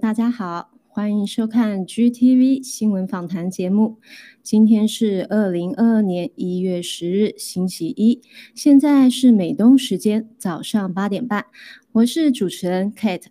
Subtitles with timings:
[0.00, 3.98] 大家好，欢迎收看 GTV 新闻访谈节目。
[4.42, 8.20] 今天是二零二二年一月十日，星期一，
[8.54, 11.46] 现在是美东时间早上八点半，
[11.92, 13.26] 我是主持人 Kate。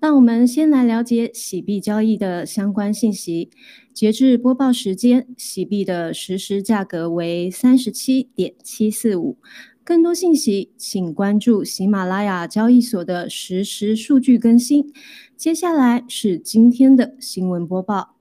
[0.00, 3.50] 那我们先来了解洗币交易的相关信息。
[3.92, 9.38] 截至播报时间，洗币的实时价格为三十七点七四五。
[9.82, 14.92] 更多信息，请关注喜马拉雅交易所的实时数据更新。
[15.36, 18.14] 接下来是今天的新闻播报。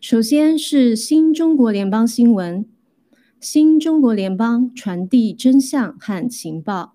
[0.00, 2.66] 首先是新中国联邦新闻，
[3.40, 6.93] 新中国联邦传递真相和情报。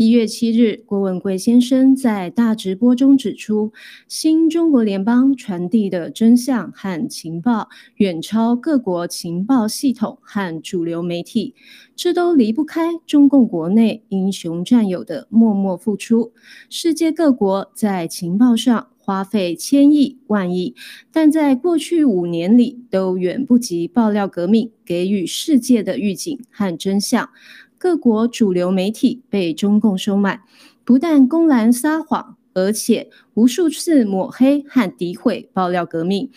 [0.00, 3.70] 一月七日，郭文贵先生在大直播中指出，
[4.08, 11.54] 新中国联邦传递的真相和情报远超各国情报系统和主流媒体，
[11.94, 16.32] 这都离不开中共国内英雄战友的默默付出。
[16.70, 20.74] 世界各国在情报上花费千亿万亿，
[21.12, 27.28] 但在过去五年里，都远不及爆料革命给予世界的预警和真相。
[27.80, 30.42] 各国主流媒体被中共收买，
[30.84, 36.30] 不但公然撒谎，而且无数次抹黑和诋毁爆料革命。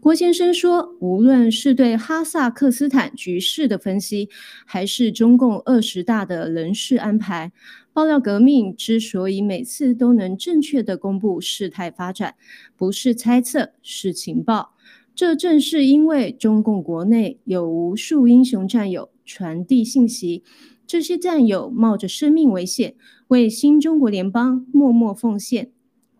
[0.00, 4.28] 郭先生说，无论是对哈萨克斯坦局势的分析，
[4.66, 7.52] 还是中共二十大的人事安排，
[7.92, 12.34] 爆料革命之所以每次都能正确的公布事态发展，
[12.76, 14.74] 不是猜测，是情报。
[15.14, 20.42] 这正是因为中共国内有无数英雄战友传递信息。
[20.88, 22.94] 这些战友冒着生命危险
[23.26, 25.70] 为新中国联邦默默奉献，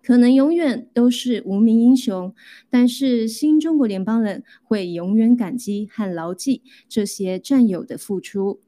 [0.03, 2.35] 可能永远都是无名英雄，
[2.69, 8.61] 但是新中国联邦人会永远感激和牢记这些战友的付出。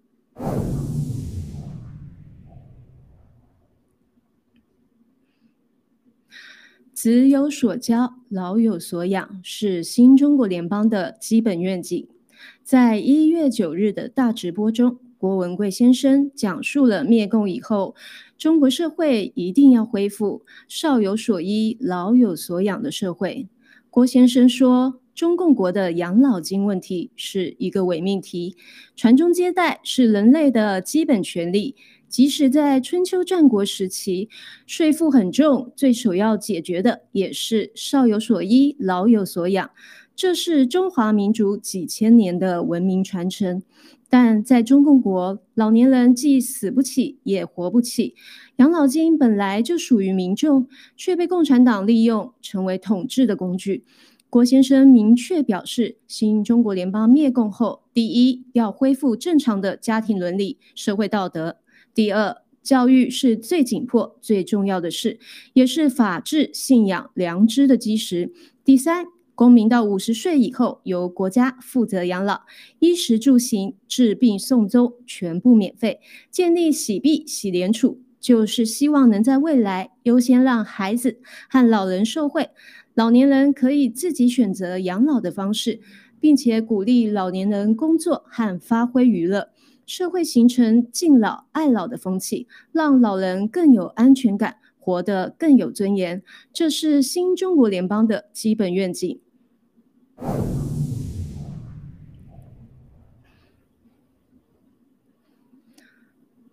[6.95, 12.09] 子有所教，老有所养，是新中国联邦的基本愿景。
[12.63, 14.99] 在一月九日的大直播中。
[15.21, 17.95] 郭文贵先生讲述了灭共以后，
[18.39, 23.47] 中国社会一定要恢复少有所依、老有所养的社会。
[23.91, 28.57] 郭先生说，中共国的养老金问题是一个伪命题，
[28.97, 31.77] 传宗接代是人类的基本权利。
[32.09, 34.31] 即使在春秋战国时期，
[34.67, 39.71] 税负很重，最首要解决的也是少有所依、老有所养。
[40.17, 43.63] 这是中华民族几千年的文明传承。
[44.13, 48.17] 但在中共国，老年人既死不起，也活不起。
[48.57, 50.67] 养老金本来就属于民众，
[50.97, 53.85] 却被共产党利用，成为统治的工具。
[54.29, 61.53] 郭先生明确表示，新中国联邦灭共后，第一要恢复正常的家庭伦理、社会道德；
[61.95, 65.21] 第二，教育是最紧迫、最重要的事，
[65.53, 68.33] 也是法治、信仰、良知的基石；
[68.65, 69.20] 第三。
[69.41, 72.43] 公民到五十岁以后，由国家负责养老，
[72.79, 75.99] 衣食住行、治病送终全部免费。
[76.31, 82.51] 建立洗币洗联储，就是希望能在未来优先让孩子和老人受惠，
[82.93, 85.81] 老年人可以自己选择养老的方式，
[86.21, 89.49] 并且鼓励老年人工作和发挥娱乐，
[89.87, 96.23] 社会形成敬老爱老的风气，让老人更有安全感，活得更有尊严。
[96.53, 99.19] 这是新中国联邦的基本愿景。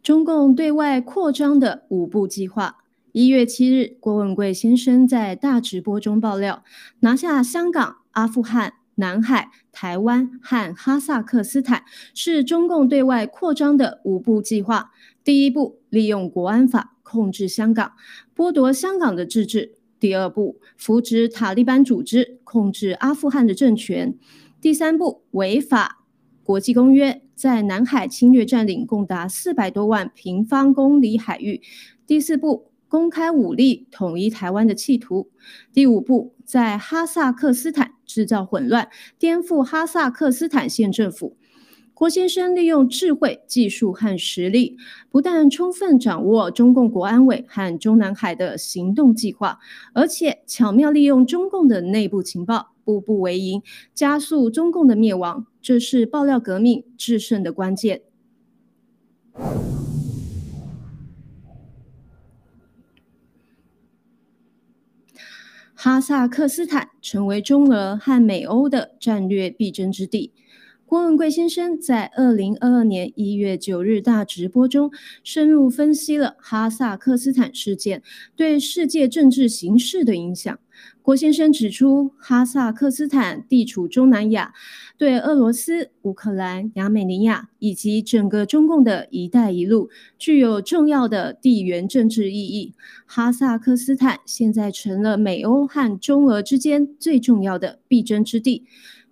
[0.01, 2.77] 中共对外扩张的五步计划。
[3.11, 6.63] 一月七日，郭文贵先生在大直播中爆料，
[6.99, 14.91] 拿下香港、阿富汗、南海、台湾和哈萨克斯坦是中共对外扩张的五步计划。
[15.23, 17.91] 第一步，利用国安法控制香港，
[18.33, 19.73] 剥夺香港的自治。
[19.99, 24.13] 第二步，扶植塔利班组织，控制阿富汗的政权；
[24.61, 26.05] 第三步，违法
[26.43, 31.61] 国际公约，在南海侵略占领共达四百多万平方公里海域；
[32.05, 35.29] 第四步，公开武力统一台湾的企图；
[35.73, 38.89] 第五步，在哈萨克斯坦制造混乱，
[39.19, 41.35] 颠覆哈萨克斯坦县政府。
[41.97, 44.77] 郭先生利用智慧、技术和实力，
[45.09, 49.57] 不但充分掌握中共国安委和中南海的行动计划，
[49.93, 53.63] 而且巧妙利用中共的内部情报，步步为营，
[53.95, 55.47] 加速中共的灭亡。
[55.59, 58.03] 这是爆料革命制胜的关键。
[65.73, 70.33] 哈萨克斯坦成为中俄和美欧的战略必争之地。
[70.87, 74.89] 郭文贵先生在二零二二年一月九日大直播中，
[75.21, 78.01] 深入分析了哈萨克斯坦事件
[78.37, 80.57] 对世界政治形势的影响。
[81.01, 84.53] 郭先生指出，哈萨克斯坦地处中南亚，
[84.97, 92.73] 对俄罗斯、乌克兰、亚美尼亚以及整个中共的一带一路具有重要的地缘政治意义。
[93.05, 98.63] 哈萨克斯坦现在成了美欧和中俄之间最重要的必争之地。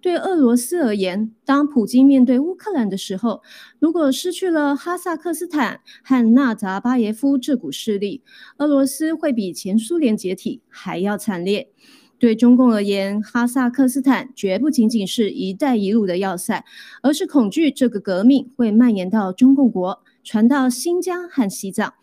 [0.05, 3.41] 对俄罗斯而言，当普京面对乌克兰的时候，
[3.79, 8.21] 如果失去了哈萨克斯坦和纳扎巴耶夫这股势力，
[8.59, 11.71] 俄罗斯会比前苏联解体还要惨烈。
[12.19, 16.63] 对中共而言，哈萨克斯坦绝不仅仅是一带一路的要塞，
[17.01, 21.95] 而是恐惧这个革命会蔓延到中共国，传到新疆和西藏。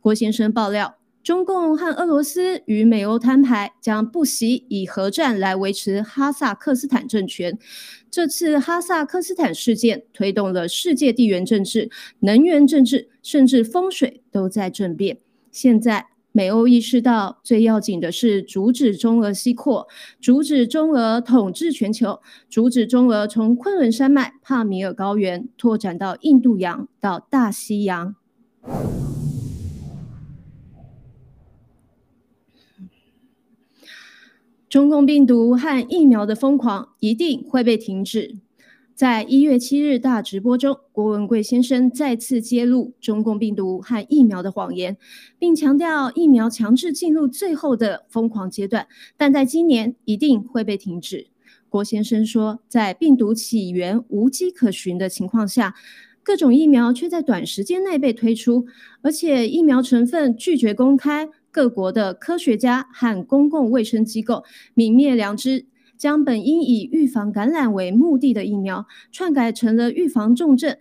[0.00, 0.99] 郭先生爆料。
[1.22, 7.58] 中共和俄罗斯与美欧摊牌，将不惜以核战来维持哈萨克斯坦政权。
[8.10, 11.90] 这次哈萨克斯坦事件推动了世界地缘政治、
[12.20, 15.18] 能源政治，甚至风水都在政变。
[15.52, 19.86] 现在美欧意识到，最要紧的是阻止中俄西扩，
[20.22, 28.14] 阻止中俄统治全球，阻止中俄从昆仑山脉、帕米尔高原拓展到印度洋到大西洋。
[34.70, 38.36] 中共病毒和疫苗的疯狂一定会被停止。
[38.94, 44.96] 在一月七日大直播中，郭文贵先生再次揭露中共病毒和疫苗的谎言，
[45.40, 48.86] 并强调疫苗强制进入最后的疯狂阶段，
[49.16, 51.26] 但在今年一定会被停止。
[51.68, 55.74] 郭先生说，在病毒起源无迹可寻的情况下，
[56.22, 58.66] 各种疫苗却在短时间内被推出，
[59.02, 61.28] 而且疫苗成分拒绝公开。
[61.50, 65.66] 各国的科学家和公共卫生机构泯灭良知，
[65.96, 70.76] 将本应以预防感染为目的的疫苗篡改成了预防重症。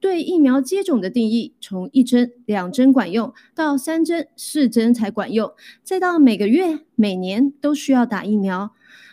[0.00, 5.52] 对疫苗接种的定义，从一针、两针管用，到三针、四针才管用，
[5.82, 8.72] 再到每个月、每年都需要打疫苗。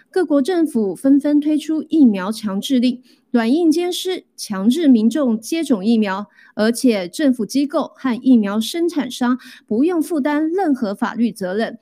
[0.09, 3.01] 各国政府纷纷推出疫苗强制令。
[3.31, 11.79] 软硬兼施，强制民众接种疫苗，而且政府机构和疫苗生产商不用负担任何法律责任，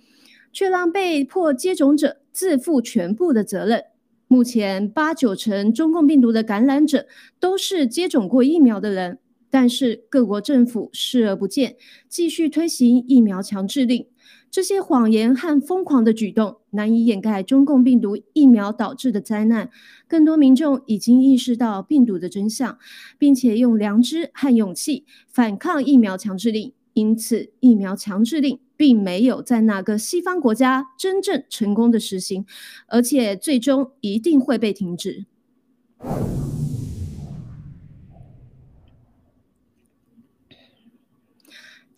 [0.54, 3.86] 却让被迫接种者自负全部的责任。
[4.28, 7.08] 目前八九成中共病毒的感染者
[7.40, 9.18] 都是接种过疫苗的人，
[9.50, 11.76] 但是各国政府视而不见，
[12.08, 14.06] 继续推行疫苗强制令。
[14.52, 19.70] 这些谎言和疯狂的举动难以掩盖中共病毒疫苗导致的灾难。
[20.08, 22.78] 更多民众已经意识到病毒的真相，
[23.18, 26.74] 并且用良知和勇气反抗疫苗强制令。
[26.94, 32.46] 因此，疫苗强制令并没有在哪个西方国家真正成功的实行，
[32.88, 35.26] 而且最终一定会被停止。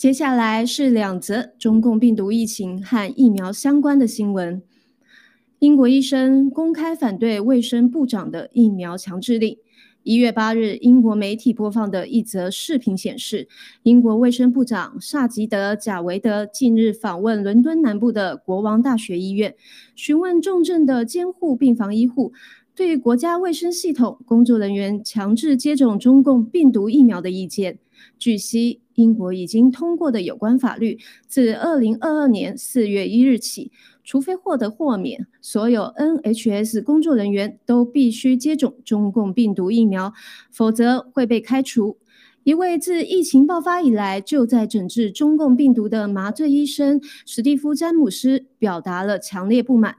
[0.01, 4.59] 接下来是两则中共病毒疫情和疫苗相关的新闻。
[5.59, 9.59] 英国医生公开反对卫生部长的疫苗强制令。
[10.01, 13.47] 一月八日，英国媒体播放的一则视频显示，
[13.83, 19.53] 英国卫生部长萨吉德·贾维德近日访问伦敦南部的国王大学医院，
[19.95, 22.33] 询问重症的监护病房医护
[22.81, 27.77] 对国家卫生系统工作人员强制接种中共病毒疫苗的意见。
[28.17, 30.97] 据悉，英国已经通过的有关法律，
[31.27, 33.71] 自二零二二年四月一日起，
[34.03, 40.11] 除非获得豁免，所有 NHS 工作人员都必须接种中共病毒疫苗，
[40.49, 41.97] 否则会被开除。
[42.43, 49.97] 一位自疫情爆发以来就在诊治中共病毒的麻醉医生史蒂夫·詹姆斯表达了强烈不满。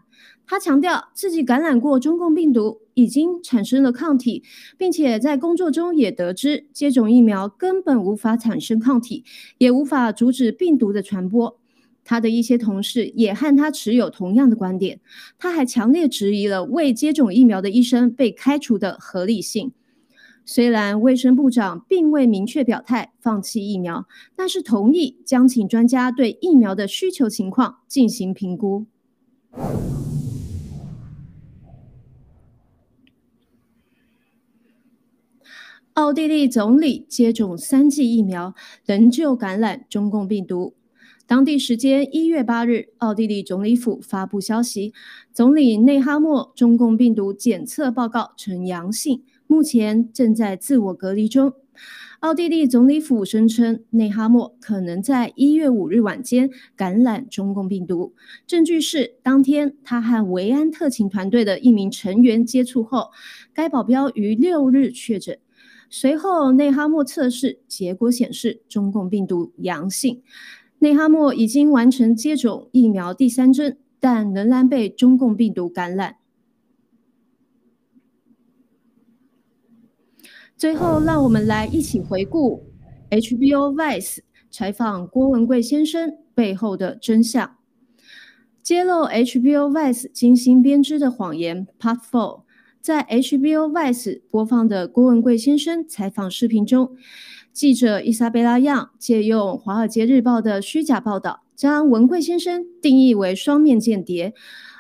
[0.53, 4.43] 他强调自己感染过中共病毒，已经产生了抗体，
[4.77, 9.25] 并且在工作中也得知接种疫苗根本无法产生抗体，
[9.57, 11.59] 也无法阻止病毒的传播。
[12.05, 15.01] 他的一些同事也和他持有同样的观点。
[15.39, 19.73] 他还强烈质疑了未接种疫苗的医生被开除的合理性。
[20.45, 24.07] 虽然卫生部长并未明确表态放弃疫苗，
[24.37, 28.85] 但是同意将请专家对疫苗的需求情况进行评估。
[36.03, 40.75] 奥地利总理接种三剂疫苗，仍旧感染中共病毒。
[41.29, 44.93] 当地时间一月八日，奥地利总理府发布消息，
[45.33, 51.53] 总理内哈默中共病毒检测报告呈阳性，目前正在自我隔离中。
[52.19, 58.13] 奥地利总理府声称，内哈默可能在一月五日晚间感染中共病毒。
[58.45, 63.13] 证据是，当天他和维安特勤团队的一名成员接触后，
[63.55, 65.39] 该保镖于六日确诊。
[65.95, 70.23] 随后，内哈默测试结果显示中共病毒阳性。
[70.79, 76.17] 内哈默已经完成接种疫苗第三针，但仍然被中共病毒感染。
[80.57, 82.65] 最后，让我们来一起回顾
[83.11, 84.21] HBO Vice
[84.51, 87.59] 采访郭文贵先生背后的真相，
[88.63, 91.67] 揭露 HBO Vice 精心编织的谎言。
[91.79, 92.45] Part Four，
[92.83, 96.97] 在 HBO Vice 播放的郭文贵先生采访视频中，
[97.53, 104.35] 记者伊莎贝拉·样借用《华尔街日报》的虚假报道，将文贵先生定义为双面间谍。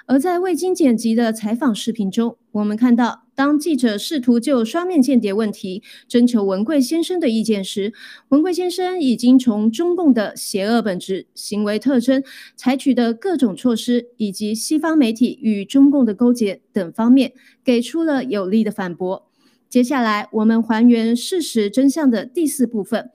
[0.07, 7.93] 而在未经剪辑的采访视频中，我们看到，当记者试图就双面间谍问题征求文贵先生的意见时，
[8.29, 12.23] 文贵先生已经从中共的邪恶本质、行为特征、
[12.57, 17.33] 采取的各种措施，以及西方媒体与中共的勾结等方面，
[17.65, 19.27] 给出了有力的反驳。
[19.69, 23.11] 接下来，我们还原事实真相的第四部分，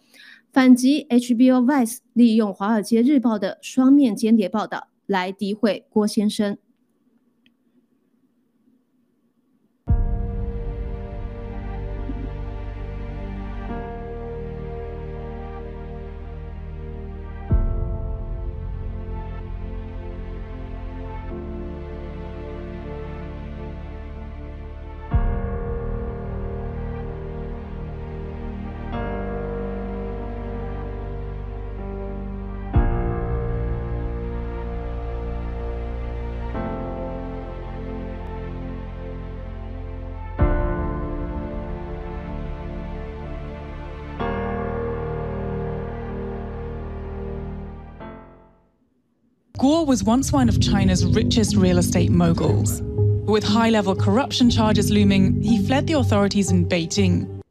[0.52, 6.58] 反击 HBO Vice 利用《华尔街日报》的双面间谍报道来诋毁郭先生。
[49.68, 52.82] Guo was once one of China's richest real estate moguls.
[53.28, 57.42] With high level corruption charges looming, he fled the authorities in Beijing.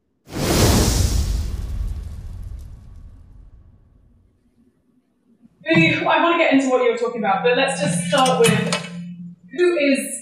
[5.67, 8.75] I want to get into what you were talking about, but let's just start with
[9.51, 10.17] who is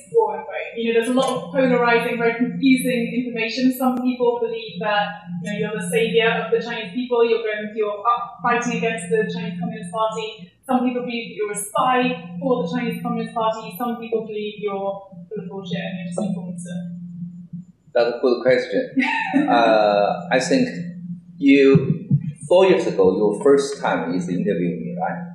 [0.76, 3.72] you know, there's a lot of polarizing, very confusing information.
[3.78, 5.08] Some people believe that
[5.44, 9.08] you know, you're the savior of the Chinese people, you're going, you're up fighting against
[9.10, 10.50] the Chinese Communist Party.
[10.66, 13.74] Some people believe that you're a spy for the Chinese Communist Party.
[13.78, 16.78] Some people believe you're full of bullshit and you're just an influencer.
[17.92, 19.48] That's a good question.
[19.48, 20.68] uh, I think
[21.36, 22.08] you
[22.48, 25.34] four years ago, your first time is interviewing me, right?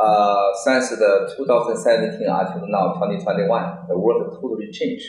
[0.00, 5.06] uh, since the 2017 until now 2021, the world totally changed.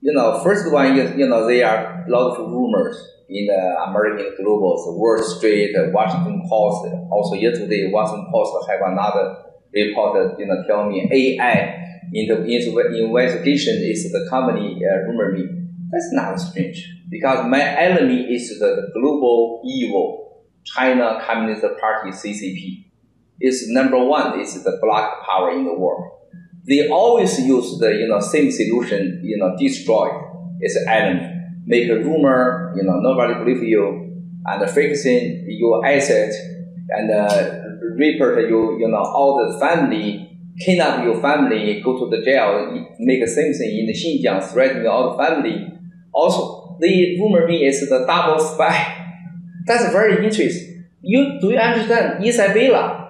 [0.00, 2.96] You know, first one is, you know, there are a lot of rumors
[3.28, 6.92] in the American Globals, Wall Street, Washington Post.
[7.10, 9.42] Also yesterday, Washington Post have another
[9.74, 15.48] report, you know, tell me AI in the investigation is the company uh, rumor me.
[15.90, 22.86] That's not strange because my enemy is the global evil China Communist Party CCP
[23.40, 26.10] is number one is the black power in the world.
[26.66, 30.08] They always use the you know same solution, you know, destroy
[30.60, 31.35] its enemy,
[31.66, 36.32] make a rumor, you know, nobody believe you, and fixing your asset,
[36.90, 37.60] and uh,
[37.96, 43.20] report you, you know, all the family, kidnap your family, go to the jail, make
[43.20, 45.68] the same thing in the Xinjiang, threatening all the family.
[46.12, 48.92] Also, the rumor me is the double spy.
[49.66, 50.84] That's very interesting.
[51.02, 53.02] You do you understand Isabella?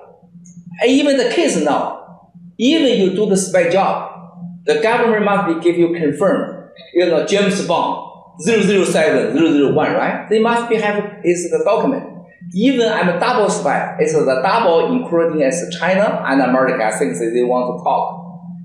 [0.87, 4.13] even the case now, even you do the spy job,
[4.65, 10.29] the government must be give you confirm, you know, James Bond, 007, 001, right?
[10.29, 12.05] They must be have is the document.
[12.55, 13.97] Even I'm a double spy.
[13.99, 16.85] It's the double including as China and America.
[16.85, 18.23] I think they want to talk.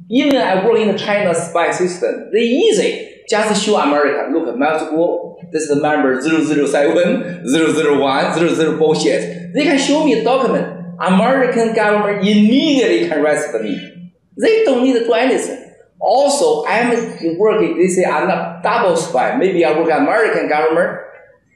[0.10, 2.30] Even I work in the China spy system.
[2.34, 3.08] They easy.
[3.30, 4.30] Just show America.
[4.32, 9.54] Look, Guo, this is the member 007, 001, 00 bullshit.
[9.54, 10.96] They can show me a document.
[11.00, 14.12] American government immediately can arrest me.
[14.38, 15.71] They don't need to do anything.
[16.02, 19.36] Also, I'm working, they say I'm not double spy.
[19.38, 21.00] Maybe I work American government.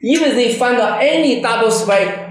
[0.02, 2.22] Even they find out any double spy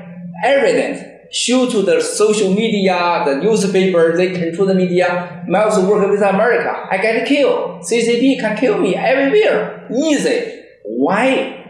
[0.43, 5.43] evidence, show to the social media, the newspaper, they control the media.
[5.47, 6.87] Miles work with America.
[6.89, 7.81] I get killed.
[7.81, 9.87] CCP can kill me everywhere.
[9.93, 10.63] Easy.
[10.85, 11.63] Why?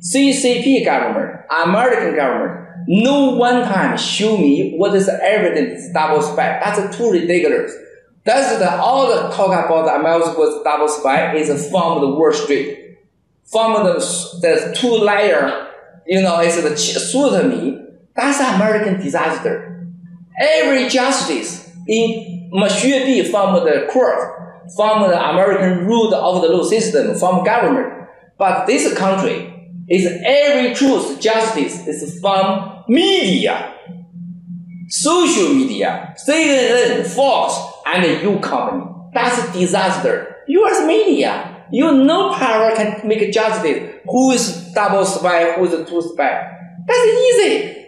[0.00, 6.60] CCP government, American government, no one time show me what is the evidence double spy.
[6.62, 7.74] That's too ridiculous.
[8.24, 12.98] That's the all the talk about the American double spy is from the Wall Street,
[13.44, 13.94] from the
[14.40, 15.64] the two layer
[16.06, 17.80] you know, it's the me.
[18.14, 19.86] That's American disaster.
[20.38, 24.18] Every justice in should from the court,
[24.76, 28.08] from the American rule of the law system, from government.
[28.38, 29.50] But this country
[29.88, 33.74] is every truth justice is from media,
[34.88, 38.90] social media, CNN, Fox, and you company.
[39.12, 40.36] That's a disaster.
[40.48, 40.86] U.S.
[40.86, 43.94] media, you no power can make justice.
[44.06, 45.52] Who is double spy?
[45.52, 46.50] Who is two spy?
[46.86, 47.84] That's easy.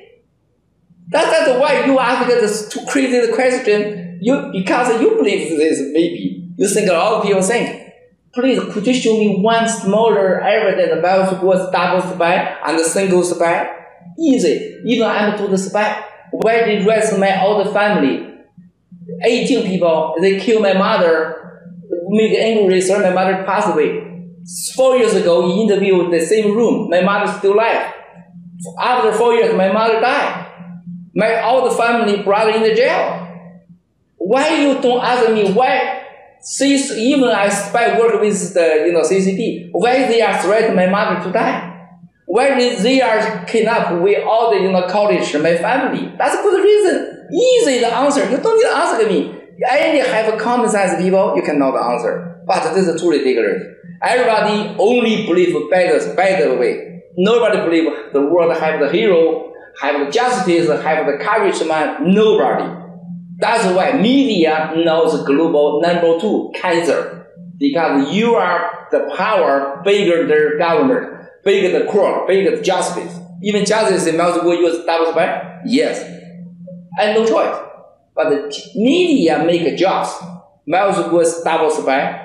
[1.09, 4.19] That, that's why you ask this too crazy question.
[4.21, 7.93] You because you believe this maybe you think a lot of people think.
[8.33, 12.35] Please, could you show me one smaller evidence about was double spy
[12.67, 13.71] and single spy?
[14.19, 14.79] Easy.
[14.85, 16.05] Even I'm to the spy.
[16.33, 18.36] Where did rest my old family?
[19.25, 24.03] 18 people, they kill my mother, make angry, so my mother passed away.
[24.75, 26.89] Four years ago, he interviewed the same room.
[26.89, 27.93] My mother still alive.
[28.81, 30.47] After four years, my mother died.
[31.15, 33.23] My old family brother in the jail.
[34.17, 36.03] Why you don't ask me why?
[36.41, 40.87] Since even I spy work with the you know CCP, why they are threatening my
[40.87, 41.76] mother to die?
[42.27, 46.13] Why they are kidnapped we all in the college, my family?
[46.19, 47.29] That's a good reason.
[47.33, 48.29] Easy the answer.
[48.29, 49.33] You don't need to ask me.
[49.71, 52.43] Any have a common sense people, you cannot answer.
[52.47, 53.63] But this is too ridiculous.
[54.03, 57.03] Everybody only believe better, better way.
[57.17, 62.13] Nobody believe the world have the hero, have the justice, have the courage man.
[62.13, 62.85] Nobody.
[63.39, 67.27] That's why media knows global number two cancer
[67.59, 73.14] because you are the power bigger than government, bigger the court, bigger the justice.
[73.42, 75.62] Even justice must go use double spy.
[75.66, 76.04] Yes,
[77.00, 77.56] and no choice.
[78.16, 80.10] But the media make jobs.
[80.68, 82.20] Miles was double spy.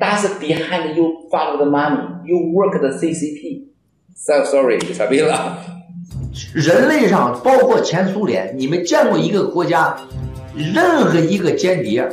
[0.00, 2.02] That's behind you follow the money.
[2.24, 3.66] You work the CCP.
[4.14, 5.58] So sorry, Isabella.
[6.54, 9.94] 人类上，包括前苏联，你们见过一个国家，
[10.54, 12.08] 任何一个间谍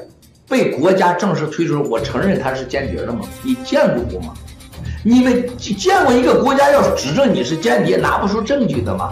[0.49, 3.21] 被国家正式推出，我承认他是间谍的吗？
[3.43, 4.33] 你见过过吗？
[5.06, 9.10] 你们见过一个国家要指证你是间谍，拿不出证据的吗？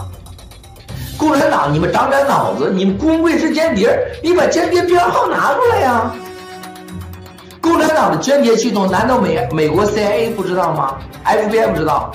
[1.19, 2.71] 共产党，你们长点脑子！
[2.73, 6.11] 你们工会是间谍，你把间谍编号拿出来呀！
[7.61, 12.11] 共产党的间谍系统，难道美美国 CIA 不知道吗？FBI 不知道？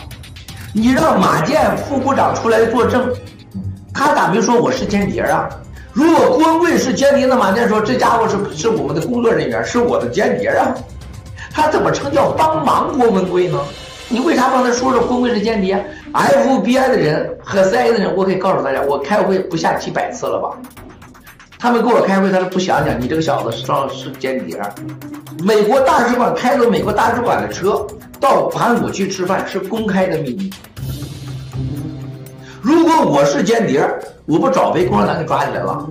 [0.72, 3.08] 你让马建副部长出来作证，
[3.94, 5.48] 他咋没说我是间谍啊？
[5.92, 10.74] 如果郭文贵是间谍，那马建说这家伙是是我们的工作人员，是我的间谍啊！
[11.58, 13.58] 他怎么称叫帮忙郭文贵呢？
[14.08, 20.56] 你为啥帮他说说郭文贵是间谍？FBI 的人和 CIA 的人，我可以告诉大家，我开会不下几百次了吧？
[21.58, 24.56] 他们跟我开会，他说不想想，你这个小子是是间谍。
[25.42, 27.84] 美国大使馆开着美国大使馆的车
[28.20, 30.50] 到盘古去吃饭，是公开的秘密。
[32.62, 33.84] 如果我是间谍，
[34.26, 35.84] 我不早被共产党给抓起来了。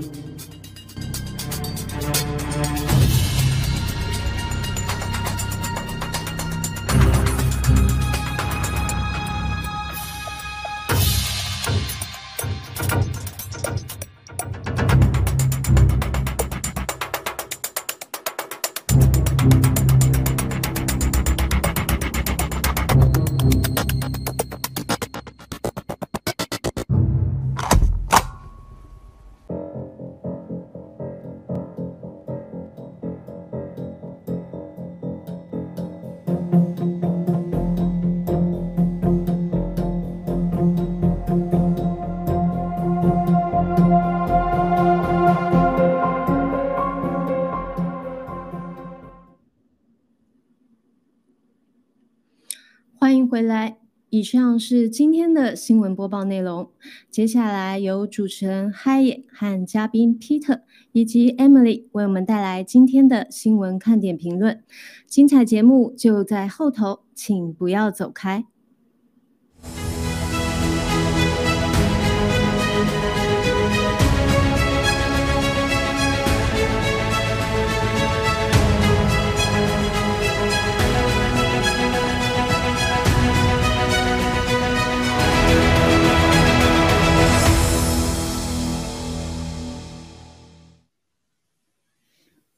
[53.38, 53.78] 回来，
[54.10, 56.72] 以上是今天的新闻播报内容。
[57.12, 64.64] 接下来由主持人嗨野和嘉宾 Peter 以及 Emily 为我们带来今天的新闻看点评论。
[65.06, 68.46] 精彩节目就在后头，请不要走开。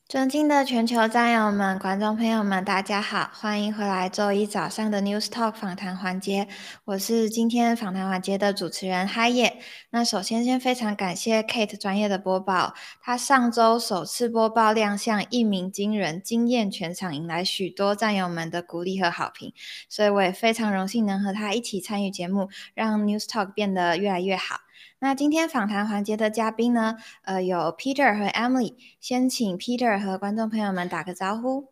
[0.09, 6.47] 尊敬的全球战友们、观众朋友们，大家好，欢迎回来周一早上的 News Talk 访谈环节。
[6.85, 9.59] 我是今天访谈环节的主持人嗨叶。
[9.91, 19.53] 那首先先非常感谢 Kate 专业的播报，他上周首次播报亮相，一鸣惊人，惊艳全场，迎来许多战友们的鼓励和好评。
[19.89, 24.61] 所以我也非常荣幸能和他一起参与节目，让 News Talk 变得越来越好。
[25.01, 26.97] 那今天访谈环节的嘉宾呢？
[27.21, 28.75] 呃，有 Peter 和 Emily。
[28.99, 31.71] 先请 Peter 和观众朋友们打个招呼。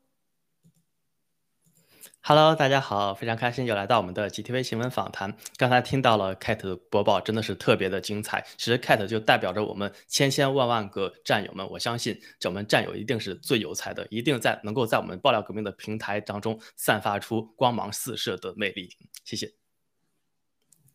[2.22, 5.36] Hello，大家好，非常开心又来到我们的 GTV 新闻访谈。
[5.58, 8.46] 刚才听到了 Kate 的播报，真的是特别的精彩。
[8.56, 18.90] 其实 Kate 就代表着我们千千万万个战友们，我相信这我们战友一定是最有才的，一定在能够在我们爆料革命的平台当中散发出光芒四射的魅力。
[19.26, 19.67] 谢谢。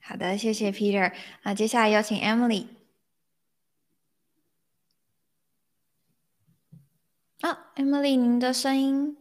[0.05, 1.15] 好的，谢谢 Peter。
[1.45, 2.67] 那，接下来有请 Emily。
[7.41, 9.17] 啊，Emily，您的声音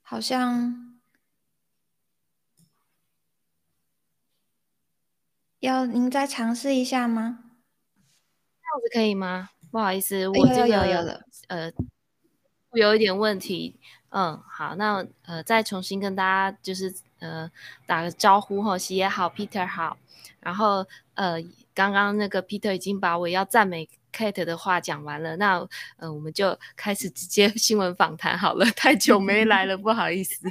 [0.00, 0.98] 好像
[5.60, 7.40] 要您再尝试一下吗？
[8.62, 9.50] 这样子可以吗？
[9.70, 11.70] 不好意思，我这个呃
[12.72, 13.78] 有一点问题。
[14.08, 17.50] 嗯，好，那呃再重新跟大家就是呃
[17.86, 19.96] 打个招呼哈，喜也好，Peter 好。
[20.40, 21.36] 然后，呃，
[21.72, 28.66] 刚刚那个 Peter 已经把我要赞美 Kate 的话讲完了，那，呃，我们就开始直接 新闻访谈好了。
[28.76, 30.46] 太久没来了，不好意思，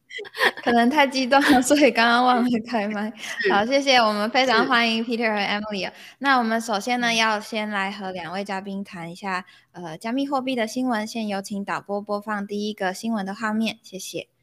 [0.64, 3.12] 可能太激动了，所以刚刚忘了开麦。
[3.52, 5.92] 好，谢谢，我们非常欢迎 Peter 和 Emily。
[6.18, 11.06] 那我们首先呢，要先来和两位嘉宾谈一下，呃，加密货币的新闻。
[11.06, 14.33] 先有请导播播放第一个新闻的画面，谢谢。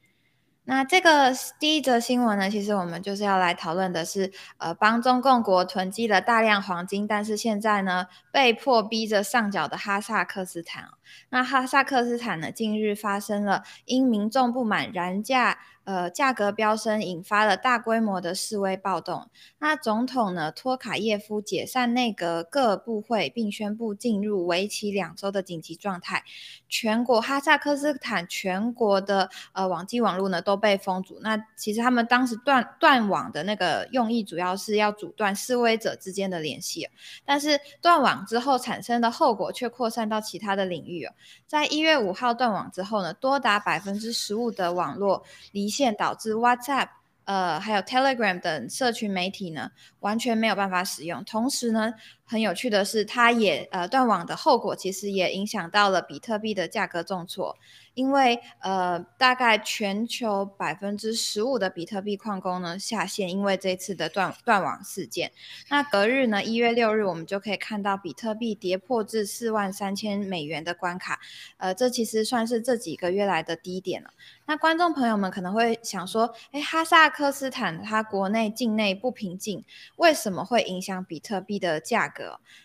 [0.64, 10.86] 那这个第一则新闻呢，其实我们就是要来讨论的是，呃，帮中共国囤积了大量黄金，但是现在呢，被迫逼着上缴的哈萨克斯坦。
[11.30, 15.60] 那哈萨克斯坦呢，近日发生了因民众不满燃价。
[15.84, 19.32] 呃，价格飙升引发了大规模的示威暴动。
[19.58, 26.24] 那总统呢，托卡耶夫解散内阁各部会，并宣布进入为期两周的紧急状态。
[26.72, 31.20] 全国哈萨克斯坦全国的呃网际网络呢都被封阻。
[31.22, 36.88] 那其实他们当时断断网的那个用意，主要是要阻断示威者之间的联系。
[37.26, 41.10] 但是断网之后产生的后果却扩散到其他的领域。
[41.48, 45.72] 在一月五号断网之后呢，多达百分之十五的网络离。
[45.72, 46.90] 线导致 WhatsApp、
[47.24, 51.24] 呃，还有 Telegram 等社群媒体呢，完全没有办法使用。
[51.24, 51.94] 同时呢，
[52.32, 57.58] 很有趣的是，它也呃断网的后果，其实也影响到了比特币的价格重挫。
[57.94, 65.34] 因为呃，大概全球百分之十五的比特币矿工呢下线，因为这次的断断网事件。
[65.68, 71.20] 那隔日呢，一月六日，我们就可以看到比特币跌破至四万三千美元的关卡。
[71.58, 74.12] 呃，这其实算是这几个月来的低点了。
[74.46, 79.66] 那观众朋友们可能会想说，哎，哈萨克斯坦它国内境内不平静，
[79.98, 82.21] 为什么会影响比特币的价格？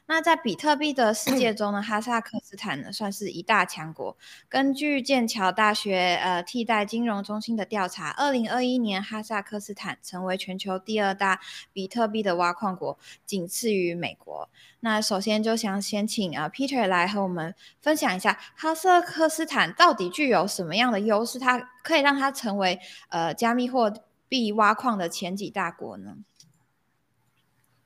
[0.06, 4.16] 那在比特币的世界中呢， 哈萨克斯坦呢算是一大强国。
[4.48, 11.40] 根据剑桥大学呃替代金融中心的调查，二零二一年哈萨克斯坦成为全球第二大
[11.72, 14.48] 比特币的挖矿国，仅次于美国。
[14.80, 23.92] 那首先就想先请啊 Peter 来和我们分享一下哈萨克斯坦到底具有什么样的优势，它可以让它成为呃加密货
[24.28, 26.16] 币挖矿的前几大国呢？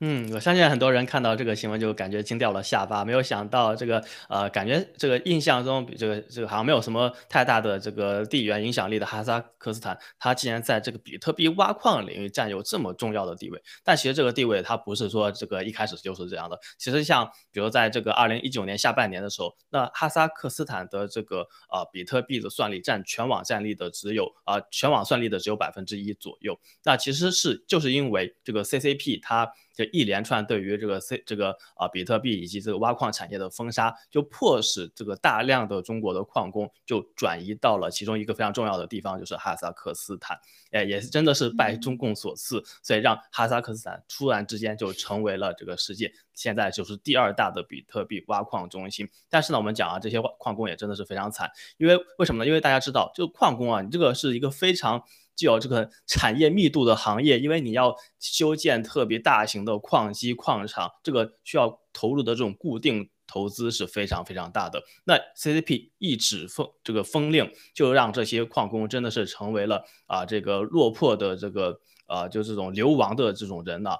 [0.03, 13.61] 嗯，我相信很多人看到这个新闻就感觉惊掉了下巴，没有想到这个呃，感觉这个印象中比这个这个好像没有什么太大的这个地缘影响力的哈萨克斯坦，它竟然在这个比特币挖矿领域占有这么重要的地位。
[13.83, 16.59] 但其实这个地位它不是说这个一开始就是这样的。
[16.79, 26.59] 其实像比如在这个二零一九年下半年的时候，那哈萨克斯坦的这个呃比特币的算力占全网占力的只有啊全网算力的只有百分之一左右。
[26.83, 29.47] 那其实是就是因为这个 CCP 它。
[29.73, 40.37] 这一连串对于这个 C 这个啊比特币以及这个挖矿产业的封杀，就迫使这个大量的中国的矿工就转移到了其中一个非常重要的地方，就是哈萨克斯坦。
[40.71, 49.09] 哎，也是真的是拜中共所赐，所以让哈萨克斯坦突然之间就成为了这个世界现在就是第二大的比特币挖矿中心。
[49.29, 52.47] 但是呢，我们讲啊，这些矿工也真的是非常惨，因为为什么呢？
[52.47, 55.03] 因为大家知道，就矿工啊，你这个是一个非常。
[55.35, 64.83] 具有这个产业密度的行业，因为你要修建特别大型的矿机矿场，这个需要投入的这种固定投资是非常非常大的。
[65.05, 73.91] 那 CCP 一纸封这个封令，就让这些矿工真的是成为了啊这个落魄的这个啊就这种流亡的这种人呢。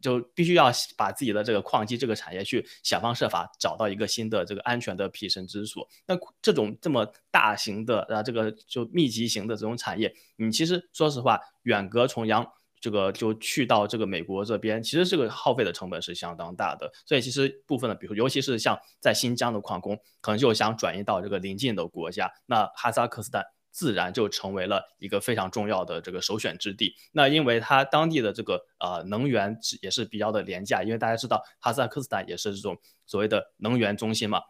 [0.00, 5.88] 就必须要把自己的这个矿机这个产业去想方设法找到一个新的这个安全的庇身之所。
[6.06, 12.46] 那这种这么大型的啊，这个就密集型的这种产业，你其实说实话，远隔重洋，
[12.80, 16.92] 这个就去到这个美国这边，其实这个耗费的成本是相当大的。
[17.06, 23.44] 所以其实部分的，比如尤其是像在新疆的矿工，可能就想转移到这个邻近的国家，那哈萨克斯坦。
[23.74, 26.94] 自然就成为了一个非常重要的这个首选之地。
[27.10, 34.40] 那因为它当地的这个呃能源也是比较的廉价，因为大家知道哈萨克斯坦也是这种所谓的能源中心嘛。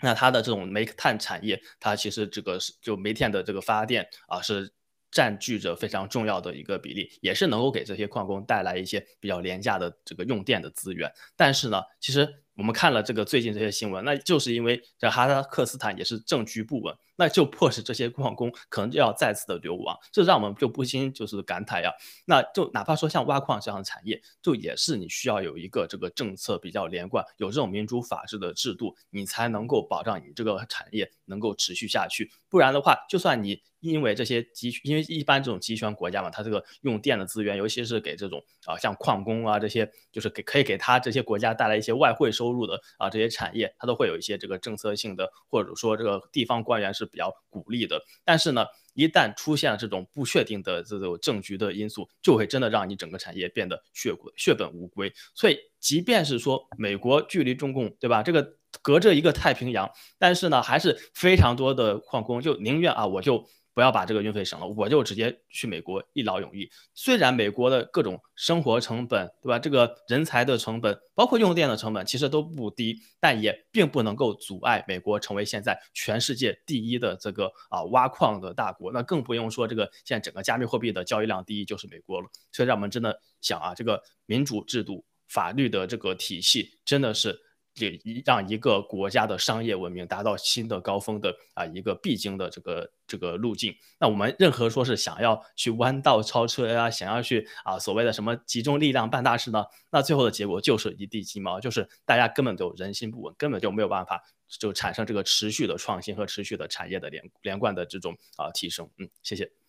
[0.00, 4.72] 那它的这种煤炭产业，它其实这个是就煤炭的这个发电啊，是
[5.10, 11.12] 占据着非常重要的一个比例，也是能够给这些矿工带来一些比较廉价的这个用电的资源。
[11.36, 16.94] 但是呢，其实我们看了这个最近这些新闻，那就是因为这哈萨克斯坦也是政局不稳。
[17.16, 21.92] 那就迫使这些矿工可能就要再次的流亡，这让我们就不禁就是感慨呀。
[22.26, 32.32] 那就哪怕说像挖矿这样的产业，就也是你需要有一个这个政策比较连贯，有这种民主法治的制度，你才能够保障你这个产业能够持续下去。
[32.48, 47.08] 不然的话，就算你因为这些集，因为一般这种集权国家嘛，它这个用电的资源，尤其是给这种啊像矿工啊这些，就是给可以给他这些国家带来一些外汇收收入的啊这些产业，它都会有一些这个政策性的，或者说这个地方官员是。
[47.14, 55.12] 比较鼓励的，但是呢，一旦出现了这种不确定的这种政局的因素，就会真的让你整个产业变得血血本无归。
[55.32, 58.24] 所以，即便是说美国距离中共，对吧？
[58.24, 63.46] 这个隔着一个太平洋，但是呢，还是非常多的矿工就宁愿啊，我就。
[63.74, 66.70] 不要把这个运费省了，我就直接去美国一劳永逸。
[66.94, 69.58] 虽然美国的各种生活成本，对吧？
[69.58, 78.92] 这个人才的成本，包括用电的成本，其实都不低，但也并不能够阻碍美国成为现在全世界第一的这个啊挖矿的大国。
[78.92, 82.28] 那更不用说这个现在整个加密货币的交易量第一就是美国了。
[82.52, 87.43] 所以让我们真的想啊，这个民主制度、法律的这个体系，真的是。
[87.74, 93.74] 这让一个国家的商业文明达到新的高峰的啊一个必经的这个这个路径。
[93.98, 99.64] 那我们任何说是想要去弯道超车呀，想要去啊所谓的什么集中力量办大事呢？
[99.90, 108.88] 那最后的结果就是一地鸡毛，就是大家根本就人心不稳，根本就没有办法就产生这个持续的创新和持续的产业的连连贯的这种啊提升。
[108.98, 109.63] 嗯，谢谢。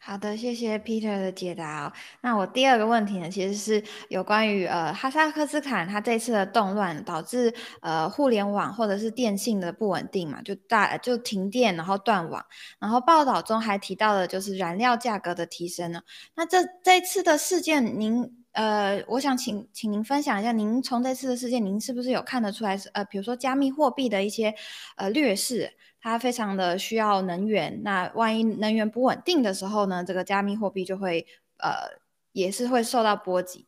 [0.00, 1.92] 好的，谢谢 Peter 的解答哦。
[2.22, 12.42] 那我第二个问题呢，其实是有关于呃哈萨克斯坦它这次的动乱导致呃互联网或者是电信的不稳定嘛，就大就停电然后断网，
[12.78, 16.00] 然后报道中还提到了就是燃料价格的提升呢。
[16.34, 24.54] 那这这次的事件，您呃，我想请请您分享一下，您从这次的事件，您是不是有看得出来是呃，比如说加密货币的一些
[24.96, 25.74] 呃劣势？
[26.00, 31.26] 它非常的需要能源，那万一能源不稳定的时候呢，这个加密货币就会
[31.58, 31.98] 呃
[32.32, 33.66] 也是会受到波及。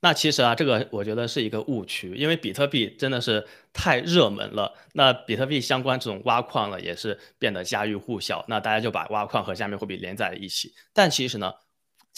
[0.00, 11.52] 那其实啊，这个我觉得是一个误区，因为比特币真的是太热门了，那比特币相关这种挖矿呢也是变得家喻户晓，那大家就把挖矿和加密货币连在了一起，但其实呢。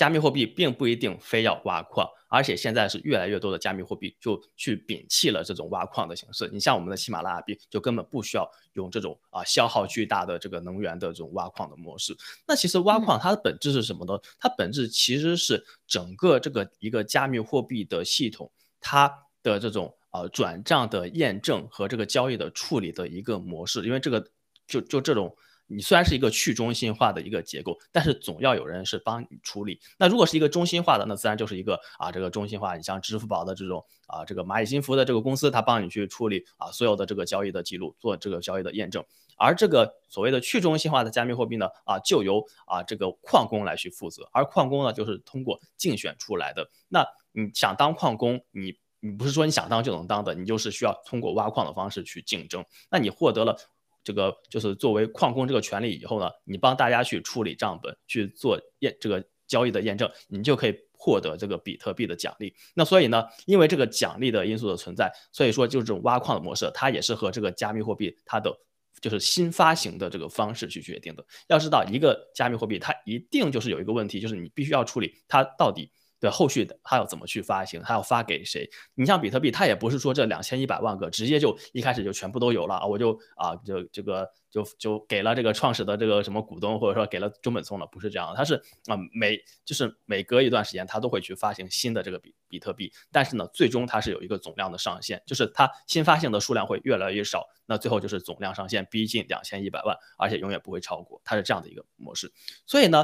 [0.01, 6.49] 加密货币并不一定非要挖矿，而且现在是越来越多的加密货币就去摒弃了这种挖矿的形式。
[6.51, 12.17] 你像我们的喜马拉雅币，就根本不需要用这种啊消耗巨大的这个能源的这种挖矿的模式。
[12.49, 14.19] 那其实挖矿它的本质是什么呢？
[14.39, 23.85] 它本质其实是整个这个一个加密货币的系统，它的这种呃转账的验证和这个交易的处理的一个模式。
[23.85, 24.27] 因为这个
[24.67, 25.37] 就就这种。
[25.73, 29.81] 你虽然是一个去中心化的一个结构，但是总要有人是帮你处理。
[29.97, 32.77] 那如果是一个中心化的，那自然就是一个啊，这个中心化。
[32.77, 39.05] 你像支付宝的这种啊，这个蚂蚁金服的这个公司，它帮你去处理啊所有的这个交易的记录，做这个交易的验证。
[39.37, 44.29] 而这个所谓的去中心化的加密货币呢，啊，就由啊这个矿工来去负责。
[44.33, 46.69] 而矿工呢，就是通过竞选出来的。
[46.89, 52.65] 那你想当矿工，你你不是说你想当就能当的，你就是需要通过挖矿的方式去竞争。
[52.91, 53.57] 那你获得了。
[54.03, 62.55] 这个就是作为矿工这个权利以后呢，你帮大家去处理账本，去做验这个交易的验证，你就可以获得这个比特币的奖励。
[62.75, 68.55] 那所以呢，因为这个奖励的因素的存在，所以说就是这种挖矿的模式，它也是和这个加密货币它的
[69.01, 71.25] 就是新发行的这个方式去决定的。
[71.49, 75.91] 要知道，一个加密货币它一定就是有一个问题，就是你必须要处理它到底。
[76.21, 78.69] 对后续的他要怎么去发行，他要发给谁？
[78.95, 88.55] 你像比特币，它也不是说这两千一百万个直接就一开始就全部都有了啊，我就啊就这个就就给了这个创始的这个什么股东，或者说给了中本聪了，不是这样，它是
[88.87, 102.31] 啊每就是每隔一段时间，它都会去发行新的这个比比特币，但是呢，最终它是有一个总量的上限，就是它新发行的数量会越来越少，那最后就是总量上限逼近两千一百万，而且永远不会超过，它是这样的一个模式，
[102.67, 103.03] 所以呢。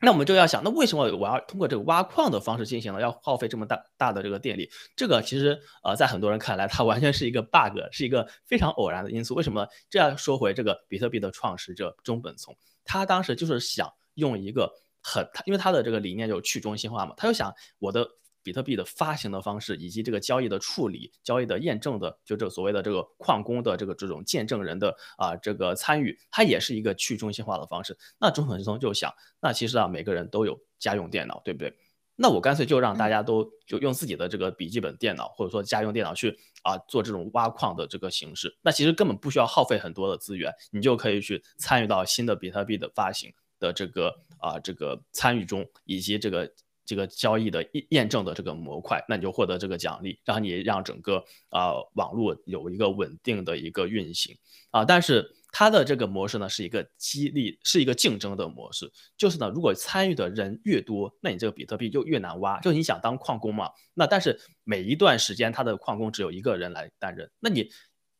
[0.00, 3.00] 那我们就要想，那为什么我要通过这个挖矿的方式进行呢？
[3.00, 4.70] 要耗费这么大大的这个电力？
[4.94, 9.34] 这个其实呃，在很多人看来，它完全是一个 bug，是一个非常偶然的因素。
[9.34, 9.66] 为什么？
[9.90, 18.08] 这样说回这个比特币的创始者中本聪，他当时就是想用一个很，因为他的这个理念就是去中心化嘛，他就想我的。
[18.48, 27.94] 比特币的发行的方式，以及这个交易的处理、交易的验证的，就这所谓的这个矿工的这个这种见证人的啊这个参与，它也是一个去中心化的方式。
[28.18, 31.76] 那中本聪就想，那其实啊每个人都有家用电脑，对不对？
[32.16, 38.56] 那我干脆就让大家都就用自己的这个笔记本电脑或者说家用电脑去啊做这种挖矿的这个形式。
[38.62, 43.30] 那其实根本不需要耗费很多的资源，你就可以去参与到新的比特币的发行
[43.60, 46.50] 的这个啊这个参与中，以及这个。
[46.88, 54.34] 这个交易的验验证的这个模块，那你就获得这个奖励，然后你让整个啊网络有一个稳定的一个运行
[54.70, 54.86] 啊。
[54.86, 58.90] 但是它的这个模式呢，是一个激励，是一个竞争的模式。
[59.18, 62.58] 就是呢，如果参与的人越多，那你这个比特币就越难挖。
[62.60, 67.68] 就你想当矿工嘛，那但是每一段时间，它的矿工只有一个人来担任，那你。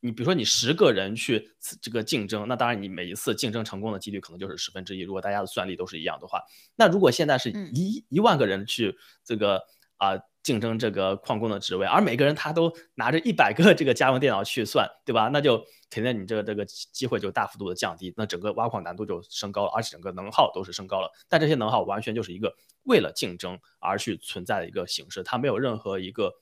[0.01, 1.51] 你比如说，你十个人去
[1.83, 5.01] 这个竞争，那当然你每一次竞争成功的几率可能就是十分之一。
[5.01, 6.41] 如果大家的算力都是一样的话，
[6.77, 9.61] 那如果现在是一一万个人去这个
[9.97, 15.29] 啊竞争这个矿工的职位，而每个人他都拿着一百个这个家用电脑去算，对吧？
[15.33, 21.11] 那就肯定你这个这个机会就大幅度的降低，那整个挖矿难度就升高了，而且整个能耗都是升高了。
[21.29, 26.33] 但这些能耗完全就是一个为了竞争而去存在的一个形式，它没有任何一个。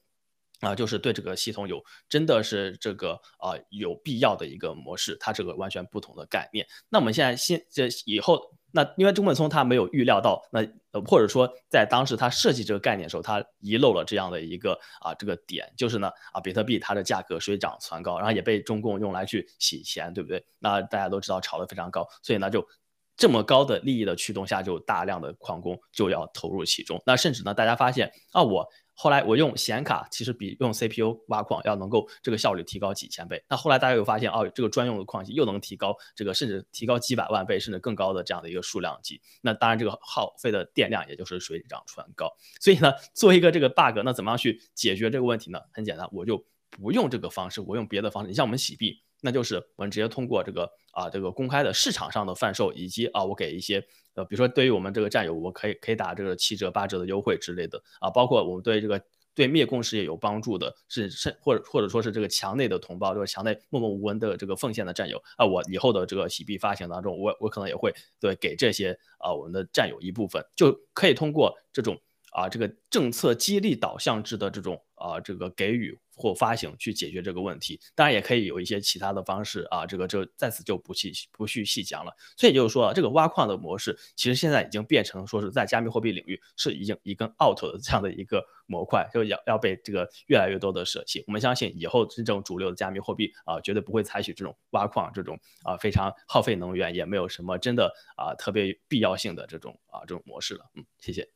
[0.60, 6.66] 啊，就是对这个系统有真的是这个啊有必要的一个模式，它这个完全不同的概念。
[6.88, 8.40] 那我们现在现这以后，
[8.72, 10.66] 那因为中本聪他没有预料到，那
[11.02, 20.42] 或者说在当时他设计这个概念的时候，他遗漏了这样的一个啊这个点，就是呢啊比特币它的价格水涨船高，然后也被中共用来去洗钱，对不对？
[20.58, 22.66] 那大家都知道炒得非常高，所以呢就
[23.14, 27.02] 这么高的利益的驱动下，就大量的矿工就要投入其中。
[27.04, 28.66] 那甚至呢大家发现啊我。
[28.96, 33.44] 后来我用显卡，其实比用 CPU 挖矿要能够这个效率提高几千倍。
[33.46, 39.20] 那后来大家又发现，哦，这个专用的矿机又能提高这个，甚至提高几百万倍，甚至更高的这样的一个数量级。
[39.42, 42.34] 那当然，这个耗费的电量也就是水涨船高。
[42.58, 45.60] 所以呢，做一个这个 bug，那怎么样去解决这个问题呢？
[45.72, 48.28] 很简单，我就不用这个方式，我用别的方式。
[48.28, 53.84] 你像我们洗币，那就是我们直接通过这个啊这个公开的市场上的贩售，以及啊我给一些。
[54.14, 58.98] 呃，比如说对于我们这个战友，我可以可以打这个七折八折的优惠之类的啊，包括我们对这个
[59.34, 72.00] 对灭共事业有帮助的，是是或者或者说是这个墙内的同胞，就是墙内默默无闻的这个奉献的战友啊，我以后的这个洗币发行当中，我我可能也会对给这些啊我们的战友一部分，就可以通过这种
[72.32, 75.98] 啊这个政策激励导向制的这种啊这个给予。
[76.16, 82.12] 或发行去解决这个问题，当然也可以有一些其他的方式啊，这个就在此就不细不去细讲了。
[82.36, 91.22] 所以就是说，这个挖矿的模式其实现在已经变成说是在加密货币领域是已经一根 out 的这样的一个模块，就要要被这个越来越多的舍弃。
[91.26, 100.64] 我们相信以后真正主流的加密货币啊，绝对不会采取这种挖矿这种啊非常耗费能源，也没有什么真的啊特别必要性的这种啊这种模式了。
[100.74, 101.35] 嗯，谢谢。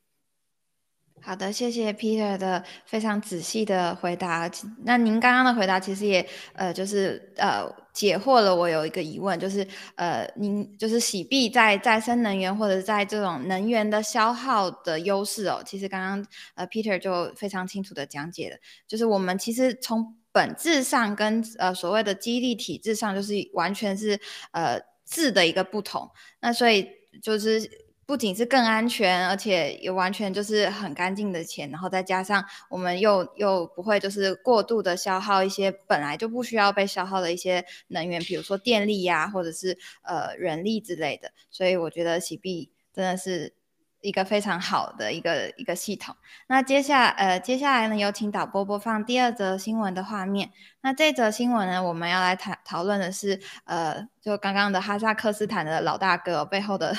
[1.22, 4.50] 好的，谢谢 Peter 的非常仔细的回答。
[4.84, 9.66] 那您刚刚的回答其实也呃，就是呃，解惑了我有一个疑问，就是
[9.96, 15.62] 呃，您就是洗币在再生能源或者在这种能源的消耗的优势哦。
[15.64, 18.56] 其实刚刚呃 Peter 就非常清楚的讲解了，
[18.88, 24.18] 就是我们其实从本质上跟呃所谓的激励体制上，就是完全是
[24.52, 26.10] 呃质的一个不同。
[26.40, 26.88] 那所以
[27.22, 27.89] 就是。
[28.10, 41.30] 不仅是更安全，而且也完全就是很干净的钱，然后再加上我们又又不会就是过度的消耗一些本来就不需要被消耗的一些能源，比如说电力呀，或者是呃人力之类的。
[41.52, 43.54] 所以我觉得洗币真的是
[44.00, 46.16] 一个非常好的一个一个系统。
[46.48, 50.50] 那接下呃接下来呢，有请导播播放第二则新闻的画面。
[50.82, 56.94] 那这则新闻呢，我们要来谈讨论的是呃，就刚刚的哈萨克斯坦的老大哥背后的。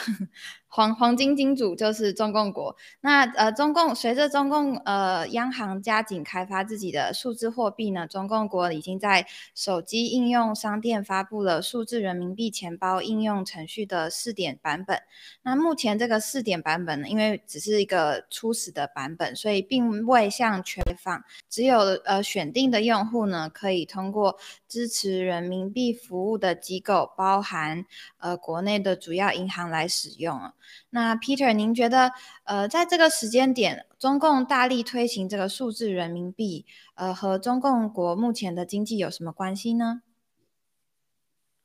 [0.73, 2.73] 黄黄金金主就是中共国。
[3.01, 15.01] 那呃，中共随着中共呃央行加紧开发自己的数字货币呢，中共国已经在手机应用商店发布了数字人民币钱包应用程序的试点版本。
[15.41, 27.85] 那目前这个试点版本呢，因为只是一个初始的版本，所以并未向全放，只有呃选定的用户呢，可以可以通过支持人民币服务的机构，包含
[28.17, 30.51] 呃国内的主要银行来使用。
[30.89, 32.11] 那 Peter，您觉得，
[32.43, 36.65] 呃，在这个时间点，中共大力推行这个数字人民币，
[36.95, 40.01] 呃，和中共国目前的经济有什么关系呢？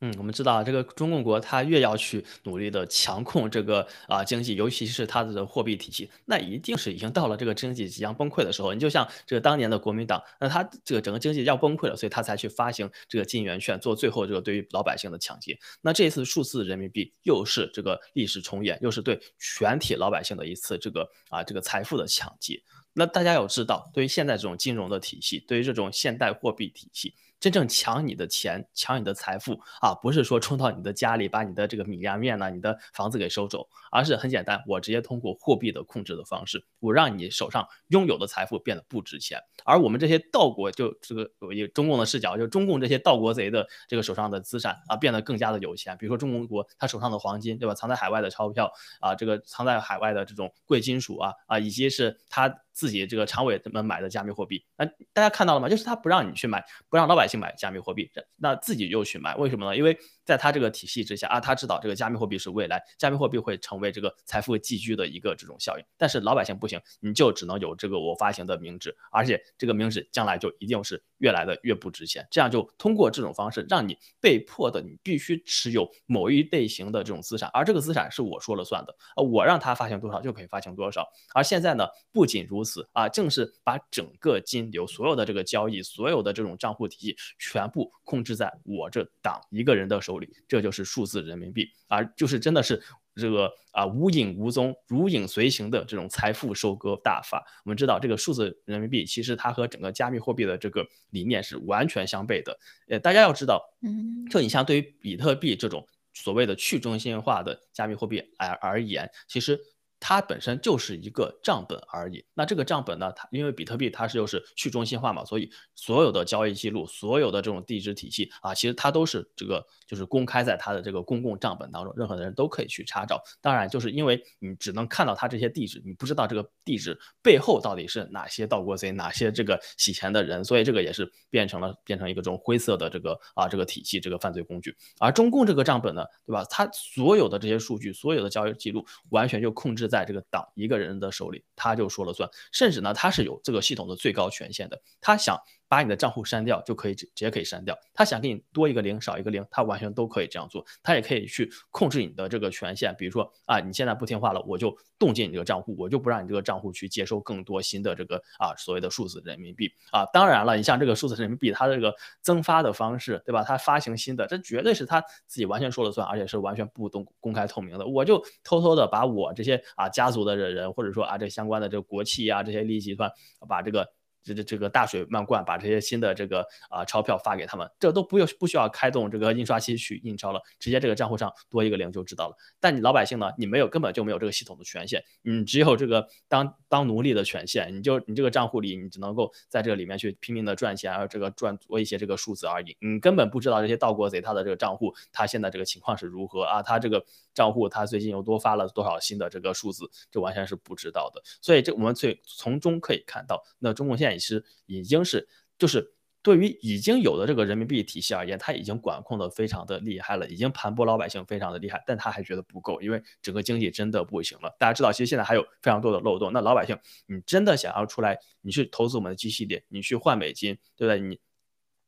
[0.01, 8.75] 嗯，我们知道这个中共国，它越要去努力的强控这个啊经济，尤其是它的货币体系，那一定是已经到了这个经济即将崩溃的时候。
[8.75, 15.57] 你就像这个当年的国民党，那它这个整个经济要崩溃了，所以它才去发行这个金圆券，做最后这个对于老百姓的抢劫。
[15.81, 22.61] 那这一次数字人民币又是这个历史重演，又是对全体老百姓的一次这个啊这个财富的抢劫。
[22.97, 27.13] 那大家要知道，对于现在这种金融的体系，对于这种现代货币体系。
[27.39, 39.39] 真正抢你的钱、抢你的财富啊，不是说冲到你的家里把你的这个米呀面呢、你的房子给收走，而是很简单，我直接通过货币的控制的方式，我让你手上拥有的财富变得不值钱。
[39.63, 45.95] 而我们这些盗国，就这个以中共的视角，就中共这些盗国贼的这个手上的资产啊，变得更加的有钱。
[45.99, 47.75] 比如说中国他手上的黄金，对吧？
[47.75, 52.51] 藏在海外的钞票啊，这个藏在海外的这种贵金属啊啊，以及是他。
[52.77, 55.67] 自己这个常委们买的加密货币，那大家看到了吗？
[55.67, 59.75] 就是他不让你去买，不让老百姓买加密货币，那自己又去买，为什么呢？
[59.75, 65.83] 因为在他这个体系之下啊，他知道这个加密货币是未来，加密货币会成为这个财富寄居的一个这种效应。
[65.97, 72.27] 但是老百姓不行，你就只能有这个我发行的名纸，而且这个名纸将来就一定是越来的越不值钱。
[72.29, 81.05] 这样就通过这种方式，让你被迫的你必须持有某一类型的这种资产，而这个资产是我说了算的，呃，我让他发行多少就可以发行多少。
[81.33, 82.87] 而现在呢，不仅如此。
[82.93, 92.81] 啊，正是把整个金流、所有的这个交易、所有的这种账户体系，全部控制在我这党一个人的手里，这就是数字人民币，而就是真的是
[93.17, 97.45] 这个啊无影无踪、如影随形的这种财富收割大法。
[97.65, 102.57] 我们知道，这个数字人民币其实它和整个加密货币的这个理念是完全相悖的。
[102.87, 109.59] 呃，大家要知道，嗯，就你像对于比特币这种所谓的去中心化的加密货币而而言，其实。
[109.99, 112.23] 它本身就是一个账本而已。
[112.33, 113.11] 那这个账本呢？
[113.13, 123.21] 它因为比特币它是又是去中心化嘛，所以所有的交易记录、所有的这种地址体系啊，其实它都是这个就是公开在它的这个公共账本当中，任何的人都可以去查找。
[123.41, 134.75] 当然，就是因为你只能看到它这些地址，你不知道这个地址背后到底是哪些盗国贼、哪些这个洗钱的人，所以这个也是变成了变成一个这种灰色的这个啊这个体系、这个犯罪工具。
[134.99, 136.45] 而中共这个账本呢，对吧？
[136.49, 139.86] 它所有的这些数据、所有的交易记录，完全就控制。
[139.87, 145.37] 在这个党一个人的手里，他就说了算，甚至呢，他是有这个系统的最高权限的，他想。
[145.69, 150.65] 把你的账户删掉就可以直直接可以删掉，他想给你多一个零少一个零，他完全都可以这样做。
[150.81, 160.05] 他也可以去控制你的这个权限，比如说啊，你现在不听话了，我就冻结你这个账户，我就不让你这个账户去接收更多新的这个啊所谓的数字人民币啊。
[160.13, 163.43] 当然了，你像这个数字人民币，它的这个增发的方式，对吧？
[163.43, 167.85] 它发行新的，这绝对是他自己完全说了算，而且是完全不公公开透明的。
[167.85, 173.11] 我就偷偷的把我这些啊家族的人，或者说啊这相关的这个国企啊这些利益集团，
[173.49, 173.87] 把这个。
[174.27, 182.35] 这这这个大水漫灌，把这些新的这个啊钞票发给他们，这都不用不需要开动这个印刷机去印钞了，直接这个账户上多一个零就知道了。
[182.59, 197.01] 但你老百姓呢，你没有根本就没有这个系统的权限，你只有这个当当奴隶的权限，你就你这个账户里你只能够在这里面去拼命的赚钱，而这个赚多一些这个数字而已，你根本不知道这些盗国贼他的这个账户他现在这个情况是如何啊，他这个
[197.33, 201.21] 账户他最近又多发了多少新的这个数字，这完全是不知道的。
[201.41, 204.16] 所以这我们最从中可以看到，那中共现在。
[204.17, 214.55] 其实已经是，就是对于已经有的这个人民币体系而言，它已经管控的非常的厉害了，已经盘剥老百姓非常的厉害，但他还觉得不够，因为整个经济真的不行了。
[214.59, 216.31] 大家知道，其实现在还有非常多的漏洞。
[216.33, 220.99] 那老百姓，你真的想要出来，你去投资我们的机器点，你去换美金，对不对？
[220.99, 221.19] 你。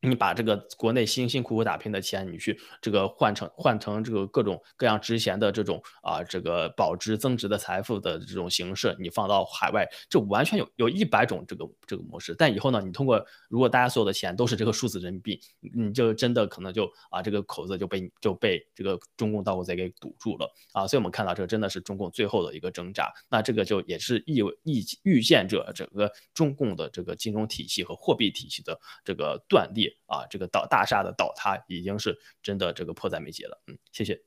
[0.01, 12.33] 你把这个国内辛辛苦苦打拼的钱，你去这个换成换成这个各种各样值钱的这种啊，这个保值增值的财富的这种形式，你放到海外，这完全有有一百种这个这个模式。
[12.37, 20.87] 但以后呢，你通过如果大家所有的钱都是这个数字人民币，你就真的可能就啊这个口子就被就被这个中共盗国贼给堵住了啊。
[20.87, 23.11] 所以我们看到这个真的是中共最后的一个挣扎。
[23.29, 29.88] 那这个就也是意意预见着整个中共的这个金融体系和货币体系的这个断裂。
[30.05, 33.61] 啊，这个倒大厦的倒塌已经是真的这个迫在眉睫了。
[33.67, 34.21] 嗯，谢谢。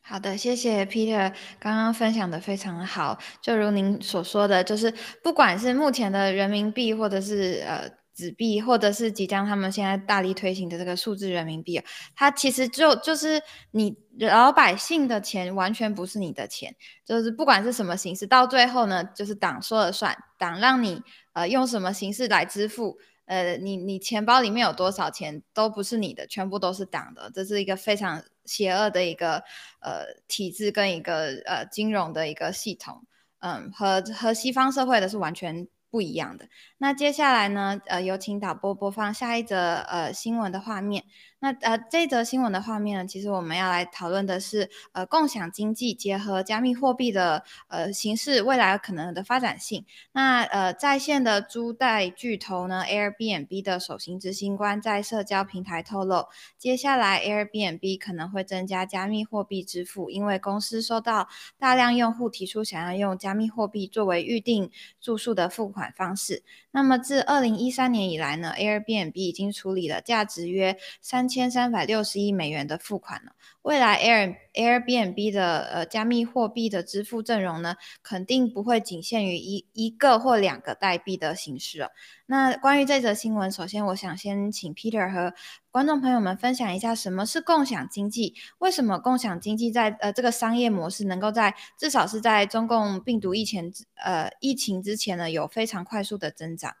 [0.00, 3.18] 好的，谢谢 Peter，刚刚分享的非常好。
[3.42, 11.82] 就如您所说的，就是不管是目前的人民币，或者是呃纸币，或者是即将他们现在大力推行的这个数字人民币，
[12.14, 13.42] 它其实就就是
[13.72, 16.74] 你老百姓的钱，完全不是你的钱。
[17.04, 21.02] 就是不管是什么形式，到最后呢，就是党说了算，党让你
[21.34, 22.98] 呃用什么形式来支付。
[23.28, 29.44] 呃，你你钱包里面有多少钱都不是你的，全部都是党的，这是一个非常邪恶的一个
[29.80, 33.04] 呃体制跟一个呃金融的一个系统，
[33.40, 36.48] 嗯，和和西方社会的是完全不一样的。
[36.78, 41.04] 那接下来呢，呃，有请导播播放下一则呃新闻的画面。
[41.40, 49.84] 那呃，这则新闻的画面呢，其实我们要来讨论的是呃，共享经济结合加密货币的呃形式未来可能的发展性。
[50.12, 56.26] 那呃，在线的租贷巨头呢，Airbnb 的首席执行官在社交平台透露，
[56.56, 64.70] 接下来 Airbnb 可能会增加加密货币支付，因为公司收到大量用户提出想要用加密货币作为预定
[65.00, 66.42] 住宿的付款方式。
[66.78, 73.32] 那么自二零一三年以来呢，Airbnb 已经处理了价值约三千三百六十亿美元的付款了。
[73.68, 81.90] 未来 Air Airbnb 的呃加密货币的支付阵容呢，肯定不会仅限于一一个或两个代币的形式了。
[82.24, 85.34] 那关于这则新闻，首先我想先请 Peter 和
[85.70, 93.70] 观众朋友们分享一下什么是共享经济，为什么共享经济在呃这个商业模式能够在至少是在中共病毒疫情
[94.02, 96.74] 呃疫情之前呢有非常快速的增长。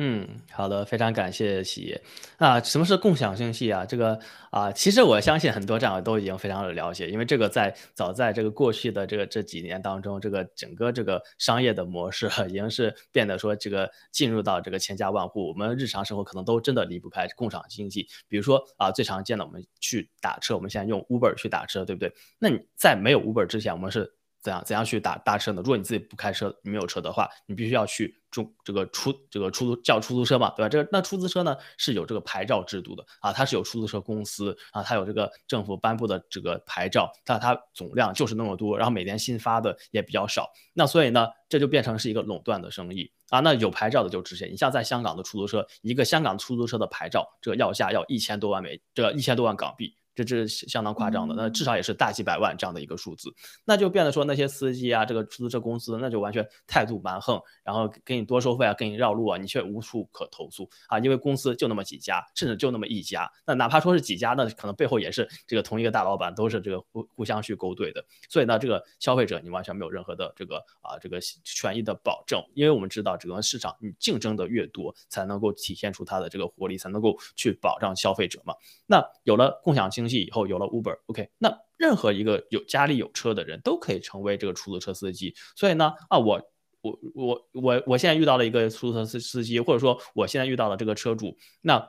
[0.00, 2.00] 嗯，好的，非常感谢企业
[2.36, 2.60] 啊。
[2.60, 3.84] 什么是共享经济啊？
[3.84, 4.16] 这个
[4.52, 18.06] 啊，其实我相信很多战友都已经非常的了解，因为这个在早在这个过去的这个这几年当中，这个整个这个商业的模式已经是变得说这个进入到这个千家万户，我们日常生活可能都真的离不开共享经济。
[18.28, 22.12] 比如说啊，最常见的我们去打车，我们现在用 Uber 去打车，对不对？
[22.38, 24.12] 那你在没有 Uber 之前，我们是
[24.48, 25.60] 怎样怎样去打打车呢？
[25.60, 28.16] 如果你自己不开车，你没有车的话，你必须要去。
[28.30, 30.68] 中这个出这个出租叫出租车嘛，对吧？
[30.68, 43.40] 这个那出租车呢是有这个牌照制度的啊，它是有出租车公司啊，它有这个政府颁布的这个牌照，但它总量就是那么多，然后每年新发的也比较少，那所以呢，这就变成是一个垄断的生意啊。
[43.40, 49.94] 那有牌照的就值钱，你像在香港的出租车，一个香港出租车的牌照，这个要价要一千多万美，这个一千多万港币。
[50.18, 53.32] 这这是相当夸张的，那至少也是大几百万这样的一个数字，
[53.64, 60.68] 那就变得说那些司机啊，这个出租车公司那就完全态度蛮横，然后给你多收费啊，给你绕路啊，你却无处可投诉。
[60.88, 78.54] 啊，因为公司就那么几家，甚至就那么一家，那哪怕说是几家，那可能背后也是这个同一个大老板，都是这个互互相去勾兑的，所以呢，这个消费者你完全没有任何的这个啊这个权益的保证，因为我们知道整个市场你竞争的越多，才能够体现出它的这个活力，才能够去保障消费者嘛。
[78.86, 85.34] 那有了共享经济以后，有了 Uber，OK，那任何一个有家里有车的人都可以成为这个出租车司机。
[85.54, 86.42] 所以呢，啊，我
[86.80, 91.88] 我我我我现在遇到了一个出租车司司机，或者说我现在遇到了这个车主，那。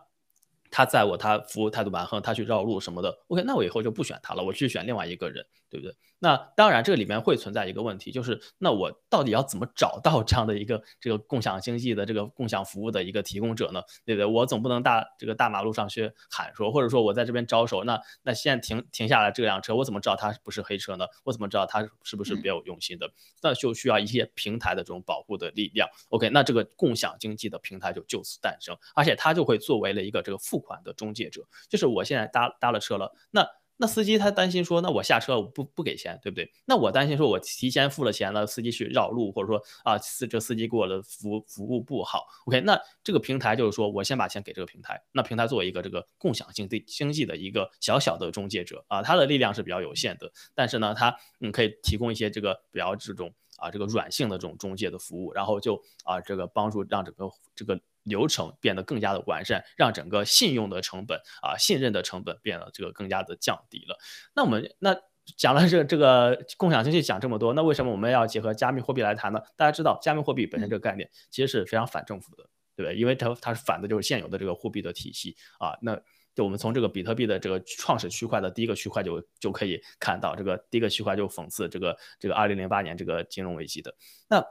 [0.71, 3.09] 他在我，他服务态度蛮横，他去绕路什么的。
[3.29, 5.95] OK，那我以后就不选他了，我去选另外一个人，对不对？
[6.19, 13.81] 那当然，这个里面会存在一个问题，就是那我到底要怎么找到这样的一个这个共享经济的这个共享服务的一个提供者呢？
[14.05, 14.25] 对不对？
[14.25, 21.05] 我总不能大这个大马路上去喊说，或者说我在这边招手，那那现在停停下来这辆车，我怎么知道它不是黑车呢？
[21.23, 23.09] 我怎么知道它是不是别有用心的？
[23.41, 25.87] 那就需要一些平台的这种保护的力量。
[26.09, 33.47] OK，那这个共享经济的平台就就此诞生，而且它就会作为了一个这个付款的中介者，就是我现在搭搭了车了，那。
[33.81, 36.51] 那司机他担心说，那我下车我不不给钱，对不对？
[36.65, 42.27] 那我担心说，我提前付了钱了，司机去绕路，或者说啊，司这司机给我的服服务不好。
[42.45, 57.79] OK，那这个平台就是说我先把钱给这个平台，那平台作为一个这个共享经济经济的一个小小的中介者啊，它的力量是比较有限的，但是呢，它嗯可以提供一些这个比较这种啊这个软性的这种中介的服务，然后就啊这个帮助让整个这个。
[58.09, 63.97] 流程变得更加的完善，让整个信用的成本啊，信任的成本变得这个更加的降低了。
[64.35, 64.93] 那我们那
[65.37, 69.39] 讲了这这个共享经济讲这么多，那为什么我们要结合加密货币来谈呢？
[69.55, 72.43] 大家知道，加密货币本身这个概念其实是非常反政府的，
[72.75, 72.99] 对不对？
[72.99, 75.77] 因为它它是反的就是现有的这个货币的体系啊。
[75.81, 75.95] 那
[76.33, 83.95] 就我们从这个比特币的这个创始区块的第一个区块就就可以看到，这个第一个区块就讽刺这个这个二零零八年这个金融危机的
[84.27, 84.43] 那。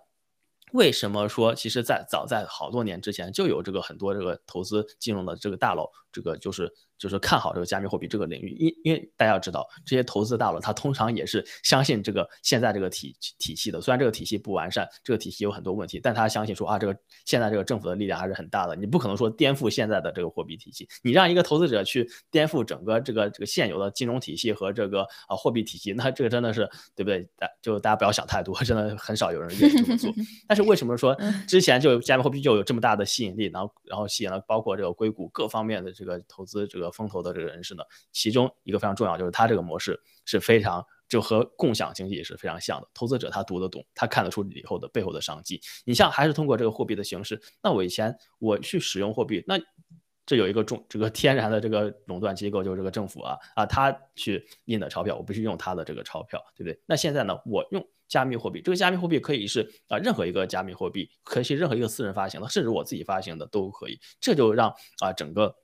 [0.73, 6.73] 为什么说，其实，在早在好多年之前，就有这个很多这个投资金融的这个大佬，这个就是。
[6.99, 13.81] 就是看好这个加密货币这个领域，因因为大家要知道，这些投资大佬他通常也是相信这个现在这个体体系的。
[13.81, 18.75] 虽然这个体系不完善，这个体系有很多问题，但他相信说啊，这个现在这个政府的力量还是很大的。
[18.75, 27.23] 你不可能说颠覆现在的这个货币体系，你让一个投资者去颠覆整个这个这个现有的金融体系和这个啊货币体系，那这个真的是对不对？
[27.37, 30.13] 大就大家不要想太多，真的很少有人愿意这么做。
[30.49, 36.93] 但 是为什么说之前就加密货币就有这么大的吸引力，然后然后吸引了包括这个硅谷各方面的这个投资这个。
[36.99, 42.89] 风投的这个人士呢，其中一个非常重要，就是它这个模式是非常就和共享经济是非常像的。
[42.93, 45.61] 投资者他读得懂，他看得出以后的背后的商机。
[45.85, 49.57] 你像还是通过这个货币的形式，那我以前我去使用货币，那
[50.27, 56.81] 这有一个重这个天然的这个垄断机构，就是这个政府啊啊，他去印的钞票，我必须用他的这个钞票，对不对？
[56.85, 64.01] 那现在呢，我用加密货币，这个加密货币可以是啊任何一个加密货币，可以是任何一个私人发行的，甚至我自己发行的都可以。
[64.21, 65.55] 这就让啊整个。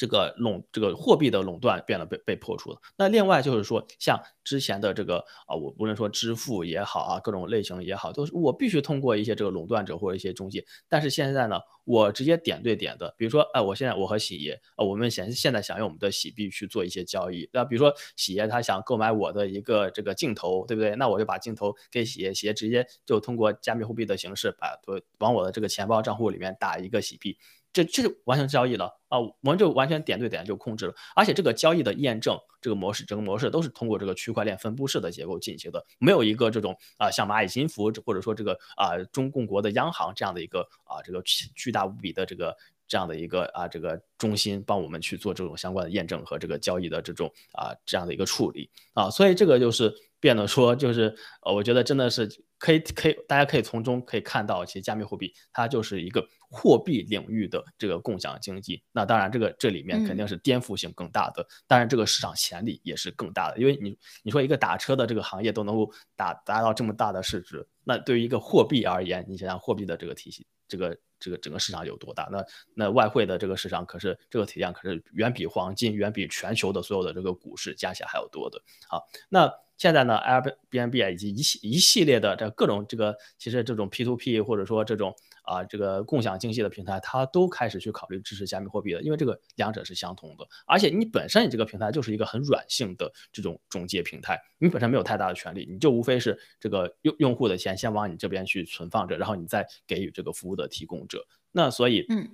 [0.00, 2.80] 这个垄这个货币的垄断变得被被破除了。
[2.96, 10.64] 那另外就是说，像之前的这个啊，我无论说支付也好啊，各种类型也好，都是我必须通过一些这个垄断者或者一些中介。
[10.88, 17.46] 但是现在呢，我直接点对点的，比如说，哎，我现在我和喜爷，呃，我们现现在想用我们的喜币去做一些交易。
[17.52, 20.96] 那比如说喜爷他想购买我的一个这个镜头，对不对？
[20.96, 24.78] 那我就把镜头给喜爷，喜爷直接就通过加密货币的形式把
[25.18, 27.36] 往我的这个钱包账户里面打一个喜币。
[27.72, 29.18] 这这就完成交易了啊！
[29.18, 42.56] 我们就完全点对点就控制了，而且这个交易的验证这个模式，整个模式都是通过这个区块链分布式的结构进行的，没有一个这种啊像蚂蚁金服或者说这个啊中共国的央行这样的一个啊这个巨大无比的这个
[42.88, 52.28] 这样的一个啊这个中心帮我们去做这种相关的验证和这个交易的这种啊这样的一个处理啊，所以这个就是变得说就是呃，我觉得真的是。
[52.60, 58.82] 可以，可以，大家可以从中可以看到，其实加密货币它就是一个货币领域的这个共享经济。
[58.92, 63.58] 那当然，这个这里面肯定是颠覆性更大的，当然这个市场潜力也是更大的。
[63.58, 72.28] 因为你你说一个打车的这个行业都能够达达到这么大的市值，那对于一个货币而言，你想想货币的这个体系，这个这个整个市场有多大？
[72.30, 72.44] 那
[72.74, 78.60] 那外汇的这个市场可是这个体量可是远比黄金、远比全球的所有的这个股市加起来还要多的。
[78.86, 79.50] 好，那。
[79.80, 90.46] 现在呢，Airbnb 啊，以及一系一系列的这各种这个，其实这种 P2P 或者说这种啊这个共享经济的平台，它都开始去考虑支持加密货币了，因为这个两者是相同的。
[90.66, 101.26] 而且你本身你这个平台就是一个很软性的这种中介平台，你本身没有太大的权利，你就无非是这个用用户的钱先往你这边去存放着，然后你再给予这个服务的提供者。
[101.52, 102.28] 那所以，嗯。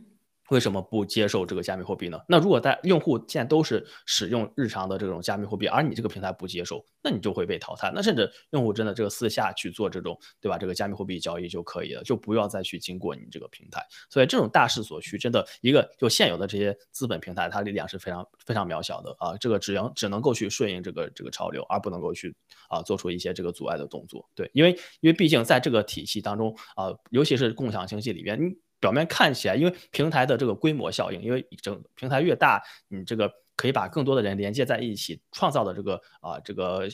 [0.50, 2.18] 为什么不接受这个加密货币呢？
[2.28, 7.90] 那如果在用户现在都是使用日常的这种加密货币，而你这个平台不接受，那你就会被淘汰。
[7.94, 10.56] 那甚至用户真的这个私下去做这种，对吧？
[10.56, 13.84] 这个加密货币交易就可以了，就不要再去经过你这个平台。
[14.08, 19.36] 所以这种大势所趋，真的一个就现有的这些资本平台，它力量是非常非常渺小的啊。
[19.38, 22.34] 这个只能只能够去顺应这个这个潮流，而不能够去
[22.68, 24.28] 啊做出一些这个阻碍的动作。
[24.34, 24.70] 对，因为
[25.00, 28.56] 因为毕竟在这个体系当中啊，尤其是共享经济里边，你。
[28.80, 36.88] 表面看起来，因为平台的这个规模效应，因为整平台越大，你这个可以把更多的人连接在一起，创造的这个啊这个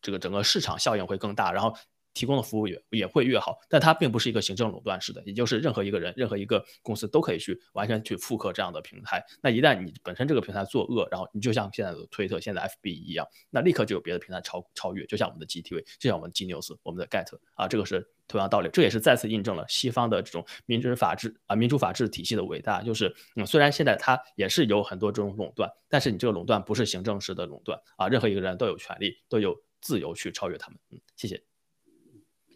[0.00, 1.74] 这个整个市场效应会更大，然后。
[2.14, 9.24] 提供的服务也也会越好，但它并不是一个行政垄断式的，也就是任何一个人、任何一个公司都可以去完全去复刻这样的平台。
[9.40, 18.70] 那一旦你本身这个平台作恶，然后你就像现在的推特、现在 FB 一样，那立刻就有别的平台超超越，就像我们的 GTV，就像我们的 G News、我们的 Get 啊，这个是同样道理。
[18.72, 22.82] 这也是再次印证了西方的这种民主法治啊、民主法治体系的伟大。
[22.82, 30.78] 就是嗯，虽然现在它也是有很多这种垄断，但是你这个垄断不是行政式的垄断啊，任何一个人都有权利、都有自由去超越他们。
[30.90, 31.47] 嗯，谢谢。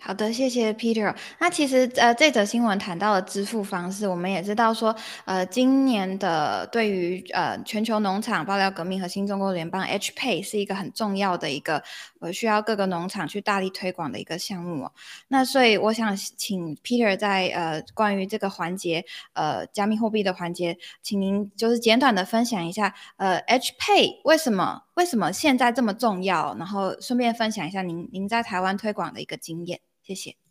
[0.05, 1.15] 好的，谢谢 Peter。
[1.39, 4.93] 那其实呃，这则新闻谈到了支付方式，我们也知道说，
[5.27, 11.85] 呃，今年的对于呃全球农场爆料革命和新中国联邦 H Pay 是一个很重要的一个
[12.19, 14.91] 呃需要各个农场去大力推广的一个项目。
[15.29, 29.79] 那所以我想请 Peter 在呃关于这个环节呃加密货币的环节，请您就是简短的分享一下呃 H Pay 为什么为什么现在这么重要，然后顺便分享一下您您在台湾推广的一个经验。
[30.15, 30.42] 谢谢。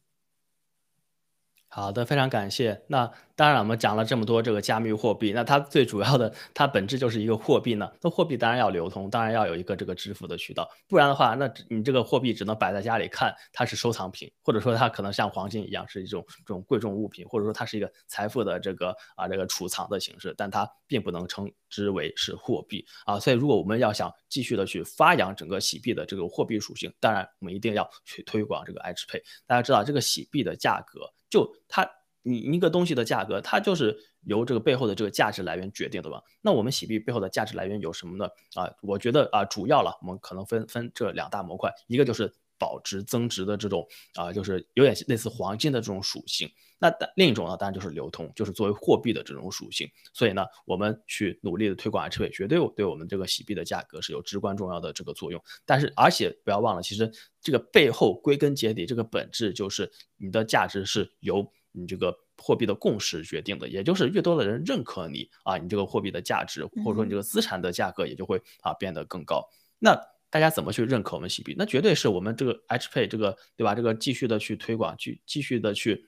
[1.73, 2.83] 好的，非常感谢。
[2.87, 7.89] 那当然，我们讲了这么多这个加密货币，那它最主要的，它本质就是一个货币呢。
[8.01, 23.17] 那货币当然要流通，当然要有一个这个支付的渠道，不然的话，那你这个货币只能摆在家里看，它是收藏品，或者说它可能像黄金一样是一种这种贵重物品，或者说它是一个财富的这个啊这个储藏的形式，但它并不能称之为是货币啊。
[23.17, 29.21] 所以，如果我们要想继续的去发扬整个洗币的这个货币属性，当然我们一定要去推广这个 H Pay。
[29.47, 31.09] 大家知道，这个洗币的价格。
[31.31, 31.89] 就它，
[32.21, 36.21] 你一个东西的价格，它就是由这个背后的这个价值来源决定的吧？
[36.41, 38.25] 那我们洗币背后的价值来源有什么呢？
[38.53, 42.31] 啊，我觉得啊，主要了，我们可能分分这两大模块，一个就是
[42.61, 43.83] 保值增值的这种
[44.13, 46.47] 啊，就是有点类似黄金的这种属性。
[46.77, 49.87] 那另一种呢，当然就是流通，就是作为货币的这种属性。
[50.13, 55.43] 所以呢，我们去努力的推广 H 币，绝对对我们这个洗币的价格是有至关重要的这个作用。
[55.65, 63.69] 但是，而且不要忘了，其实这个背后归根结底，这个本质就是你的价值是由你这个货币的共识决定的。
[63.69, 69.47] 也就是越多的人认可你啊，你这个货币的价值或者说你这个资产的价格也就会啊变得更高。
[69.77, 69.95] 那
[70.31, 71.53] 大家怎么去认可我们洗币？
[71.55, 73.75] 那绝对是我们这个 H Pay 这个对吧？
[73.75, 76.07] 这个继续的去推广，去继续的去。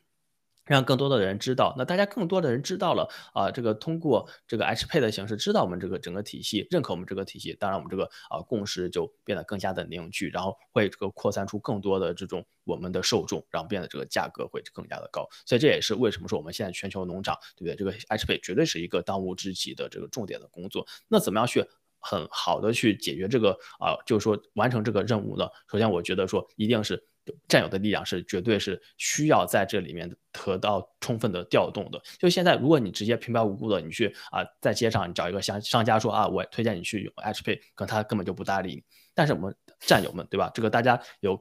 [0.66, 15.28] 让更多的人知道，那大家更多的人知道了啊，这个通过这个 H Pay 的形式知道我们这个整个体系，认可我们这个体系，当然我们这个啊共识就变得更加的凝聚，然后会这个扩散出更多的这种我们的受众，然后变得这个价格会更加的高。
[15.46, 17.76] 所以这也是为什么说我们现在全球农场，对不对？
[17.76, 20.88] 这个 H Pay 绝对是一个当务之急的这个重点的工作。
[21.10, 21.66] 那怎么样去
[22.04, 25.48] 很好的去解决这个啊，就是说完成这个任务呢？
[25.72, 27.04] 首先，我觉得说一定是。
[27.48, 31.98] 战友的力量是绝对是需要在这里面得到充分的调动的。
[32.20, 38.84] 就现在，如果你直接平白无故的你去啊，在街上你找一个商商家说啊，我推荐你去用 HP，可能他根本就不搭理你。
[39.14, 40.52] 但是我们战友们，对吧？
[40.54, 41.40] 这个大家有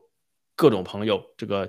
[0.55, 1.69] 各种朋友，这个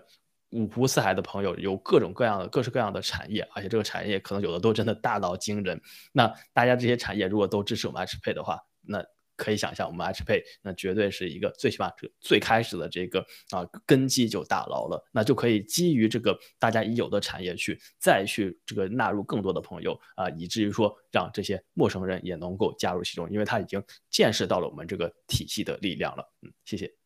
[0.51, 5.81] 五湖四海的朋友，有各种各样的各式各样的产业，而且这个产业可能有的都真的大到惊人。
[6.11, 9.03] 那大家这些产业如果都支持我们 HP 的话，那。
[9.35, 13.19] 可以想象，我们 H Pay 那绝对是一个最起码这最开始的这个
[13.49, 26.31] 啊根基就打牢了，那就可以基于这个大家已有的产业去再去这个纳入更多的朋友啊，以至于说让这些陌生人也能够加入其中，因为他已经见识到了我们这个体系的力量了。
[26.43, 27.02] 嗯，谢谢。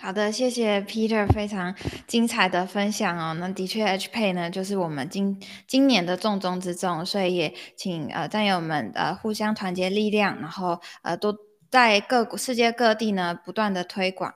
[0.00, 1.74] 好的，谢谢 Peter 非常
[2.06, 3.34] 精彩的分享哦。
[3.34, 11.36] 那的确，H Pay 呢就是我们今今年的重中之重，所以也请呃战友们呃互相团结力量，然后呃都
[11.68, 14.32] 在各世界各地呢不断的推广。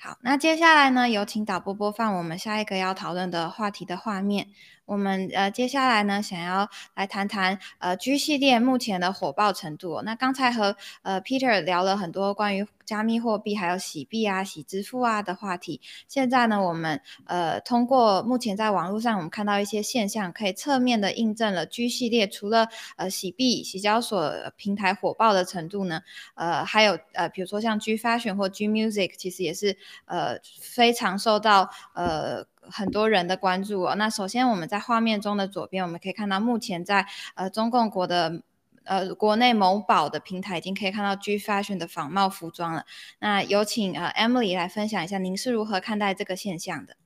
[0.00, 4.48] 好，那接下来呢有请导播播放我们下一个要讨论的话题的画面。
[4.84, 10.02] 我们呃接下来呢，想要来谈谈呃 G 系列目前的火爆程度。
[10.02, 15.80] 那刚才和呃 Peter 聊了很多关于加密货币还有洗币啊、洗支付啊的话题。
[16.08, 26.02] 现在呢，我们呃通过目前在网络上我们看到一些现象，可以侧面的印证了 G 系列除了呃洗币、洗交所平台火爆的程度呢，
[26.34, 32.44] 呃还有呃比如说像 G Fashion 或 G Music，其实也是呃非常受到呃。
[32.72, 33.94] 很多人的关注哦。
[33.94, 38.42] 那首先，我们在画面中的左边，我们可以看到，目前在呃中共国的
[38.84, 42.84] 呃国内某宝的平台，已经可以看到 G Fashion 的仿冒服装了。
[43.20, 46.96] 那有请呃 Emily 来分享一下，您是如何看待这个现象的？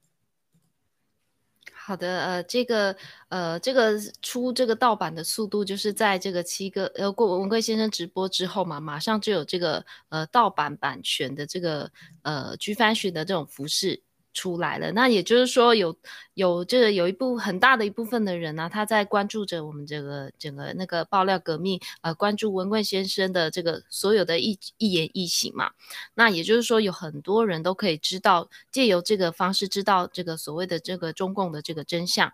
[1.73, 2.97] 好的，呃，这个
[3.29, 11.89] 呃这个出这个盗版的速度，就是在这个七个呃过文贵先生直播之后嘛，马上就有这个呃盗版版权的这个
[12.23, 14.03] 呃 G Fashion 的这种服饰。
[14.37, 15.97] 出来了，那也就是说有
[16.37, 25.71] 有这个有一部很大的一部分的人呢，他在关注着我们这个整个那个爆料革命，呃，关注文贵先生的这个所有的一一言一行嘛。
[26.13, 32.31] 那也就是说有很多人都可以知道，借由这个方式知道这个所谓的这个中共的这个真相。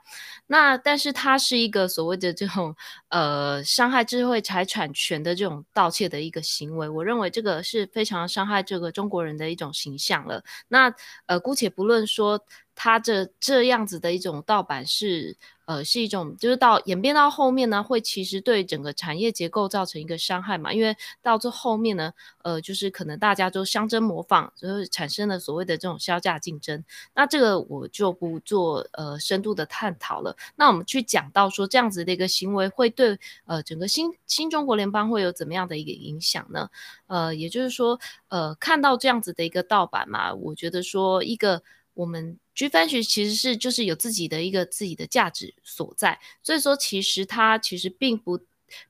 [0.49, 2.75] 那但是它是一个所谓的这种
[3.09, 10.43] 呃伤害智慧财产权的这种盗窃的一个行为，我认为这个是非常伤害这个中国人的一种形象了。
[10.67, 10.93] 那
[11.27, 11.83] 呃姑且不。
[11.83, 12.43] 论说
[12.75, 15.37] 它这这样子的一种盗版是。
[15.65, 20.73] 呃，是一种，就是到演变到后面呢，会其实对整个产业结构造成一个伤害嘛？
[20.73, 22.13] 因为到这后面呢，
[22.43, 26.83] 呃，就是可能大家都相争模仿，就是产生了所谓的这种销价竞争。
[27.15, 30.37] 那这个我就不做呃深度的探讨了。
[30.57, 33.17] 那我们去讲到说这样子的一个行为会对
[33.47, 36.69] 呃整个新新中国联邦会有怎么样的一个影响呢？
[37.07, 41.63] 呃，也就是说，呃，看到这样子的一个盗版嘛，我觉得说一个。
[41.95, 48.41] 我们 G 翻学其实是就是有自己的一个自己的价值所在，所以说其实它其实并不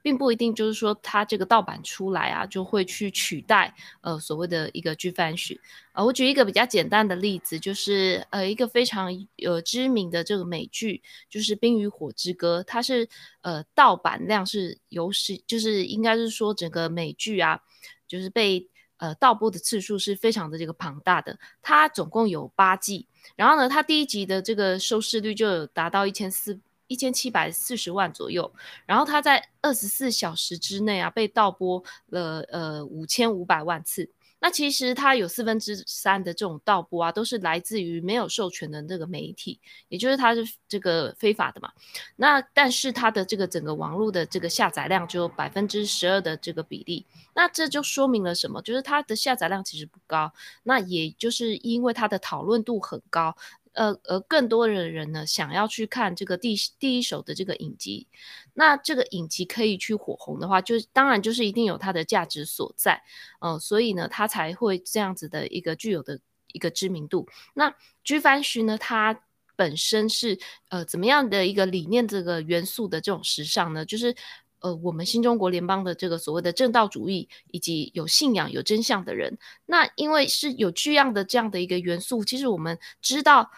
[0.00, 5.58] 并不一定就是说它这个盗版出来啊就会去取代呃所谓的一个 G 翻学。
[5.92, 13.08] 呃，我举一个比较简单的例子，就是呃一个非常有知名的这个美剧，就是《冰与火之歌》，它是
[13.40, 17.60] 呃盗版量是有史，就是应该是说整个美剧啊，
[18.06, 18.68] 就是被。
[19.02, 28.52] 呃，盗播的次数是非常的这个庞大的，它总共有八季，然后呢，它第一集的这个收视率就有达到一千四一千七百四十万左右，
[28.86, 34.08] 然后它在二十四小时之内啊被盗播了呃五千五百万次。
[34.42, 41.70] 那其实它有四分之三的这种盗播啊，都是来自于没有授权的这个媒体，也就是它是这个非法的嘛。
[42.16, 48.60] 那但是它的这个整个网络的这个下载量只有百分之十二的这个比例，那这就说明了什么？
[48.62, 50.32] 就是它的下载量其实不高，
[50.64, 53.36] 那也就是因为它的讨论度很高。
[53.74, 58.06] 呃，而更多的人呢，想要去看这个第第一手的这个影集，
[58.54, 63.02] 那这个影集可以去火红的话，就当然就是一定有它的价值所在，
[63.40, 67.26] 呃，所以呢，它才会这样子的一个具有的一个知名度。
[67.54, 69.22] 那居番须呢，它
[69.56, 73.84] 本身是呃怎么样的一个理念这个元素的这种时尚呢？
[73.84, 74.14] 就是
[74.62, 83.50] 呃我们新中国联邦的这个所谓的正道主义以及有信仰、有真相的人，那因为是有这样的这样的一个元素，其实我们知道。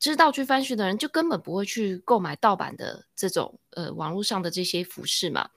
[0.00, 5.48] 知道去翻讯的人，就根本不会去购买盗版的这种呃网络上的这些服饰嘛。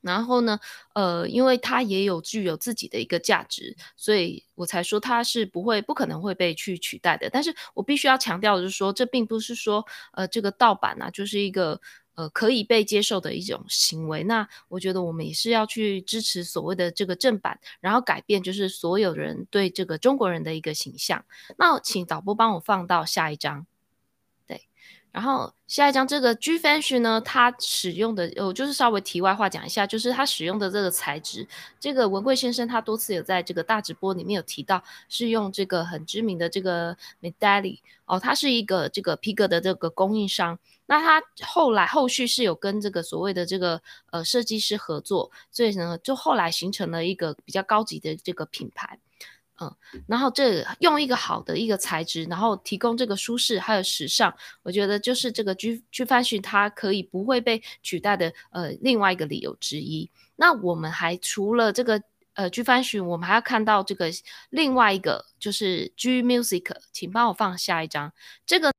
[0.00, 0.60] 然后呢，
[0.94, 7.28] 呃，因为它也有具有自己的一个价值，所以我才说它是不会、不可能会被去取代的。
[7.30, 11.80] 但是我必须要强调的是说，这并不是说，呃，这个盗版啊，就是一个
[12.14, 14.24] 呃可以被接受的一种行为。
[14.24, 21.24] 那我觉得我们也是要去支持所谓的这个正版，然后改变就是所有人对这个中国人的一个形象。
[21.58, 23.66] 那请导播帮我放到下一张。
[25.12, 31.46] 然后下一张这个 G Fashion 呢，它使用的我就是稍微题外话讲一下，就是它使用的这个材质，
[31.78, 43.80] 这个文贵先生他多次有在这个大直播里面有提到，是用这个很知名的这个 Medalli 哦，它是一个这个皮革的这个供应商，那他后来后续是有跟这个所谓的这个
[44.10, 48.98] 呃设计师合作，所以呢就后来形成了一个比较高级的这个品牌。
[49.60, 49.72] 嗯，
[50.08, 60.10] 然后这用一个好的一个材质，然后提供这个舒适还有时尚，我觉得就是这个 G G Fashion 它可以不会被取代的呃另外一个理由之一。
[60.34, 64.10] 那我们还除了这个呃 G Fashion，我们还要看到这个
[64.50, 68.12] 另外一个就是 G Music，请帮我放下一张。
[68.44, 68.72] 这个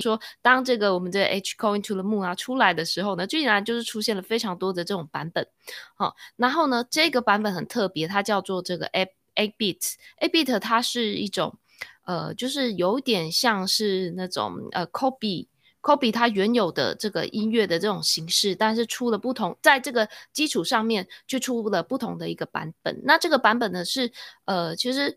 [0.00, 5.46] 说当这个我们的 H Going to the Moon 啊出来的时候呢，居然就是出现了非常多的这种版本。
[5.94, 9.12] 好，然后呢这个版本很特别，它叫做这个 A。
[9.36, 11.56] A Bit A Bit，它是一种，
[12.04, 23.00] 呃，就是有点像是那种呃，copy，copy 它原有的这个音乐的这种形式，但是出了不同，在这个基础上面就出了不同的一个版本。
[23.04, 24.12] 那这个版本呢是，
[24.44, 25.16] 呃，其实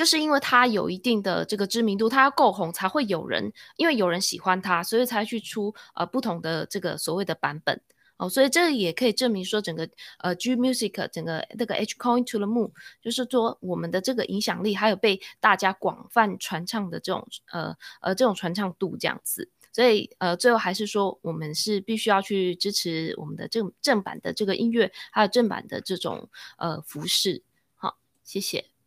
[0.00, 7.78] 就是因为它有一定的这个知名度，它要够红才会有人，因为有人喜欢它，所以才去出呃不同的这个所谓的版本。
[8.16, 9.86] 哦，所以这也可以证明说，整个
[10.20, 12.70] 呃 G Music 整个那个 H Coin to the Moon，
[13.02, 19.50] 就是说我们的这个影响力，还有被大家广泛传唱的这种呃呃这种传唱度这样子。
[19.70, 27.42] 所以呃最后还是说，我们是必须要去支持我们的正正版的这个音乐，还有正版的这种呃服饰。
[27.74, 28.79] 好，谢谢。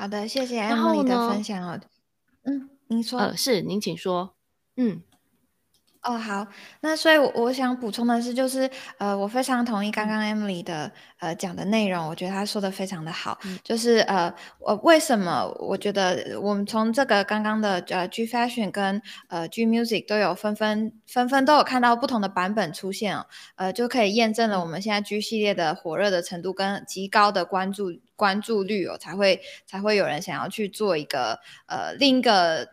[0.00, 1.78] 好的，谢谢 Emily 的分享哦。
[2.44, 3.20] 嗯，您说。
[3.20, 4.34] 呃，是您请说。
[4.78, 5.02] 嗯。
[6.00, 6.46] 哦，好，
[6.80, 23.26] 那所以我我想补充的是，就是呃，我非常同意刚刚 Emily 的呃讲的内容，我觉得她说的非常的好，就是呃，我为什么我觉得我们从这个刚刚的呃 G Fashion 跟呃 G Music 都有纷纷纷纷都有看到不同的版本出现哦，
[23.56, 32.68] 呃，就可以验证了我们现在 G 系列的火热的程度跟极高的关注关注率哦，才会才会有人想要去做一个呃另一个。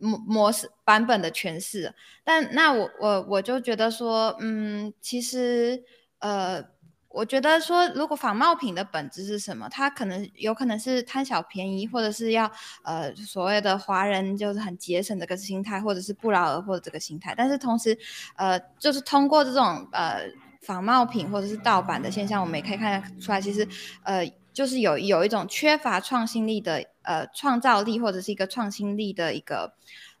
[0.00, 1.92] 模模式版本的诠释，
[2.22, 5.82] 但那我我我就觉得说，嗯，其实
[6.20, 6.62] 呃，
[7.08, 9.68] 我觉得说，如果仿冒品的本质是什么？
[9.68, 12.48] 它可能有可能是贪小便宜，或者是要
[12.84, 17.34] 呃所谓的华人就是很节省这个心态，或者是不劳而获的这个心态。
[17.36, 17.98] 但是同时，
[18.36, 20.30] 呃，就是通过这种呃
[20.62, 23.66] 仿冒品或者是盗版的现象，我们也可以看出来，其实
[24.04, 24.24] 呃。
[24.58, 29.72] 就是有有一种缺乏创新力的呃创造力或者是一个创新力的一个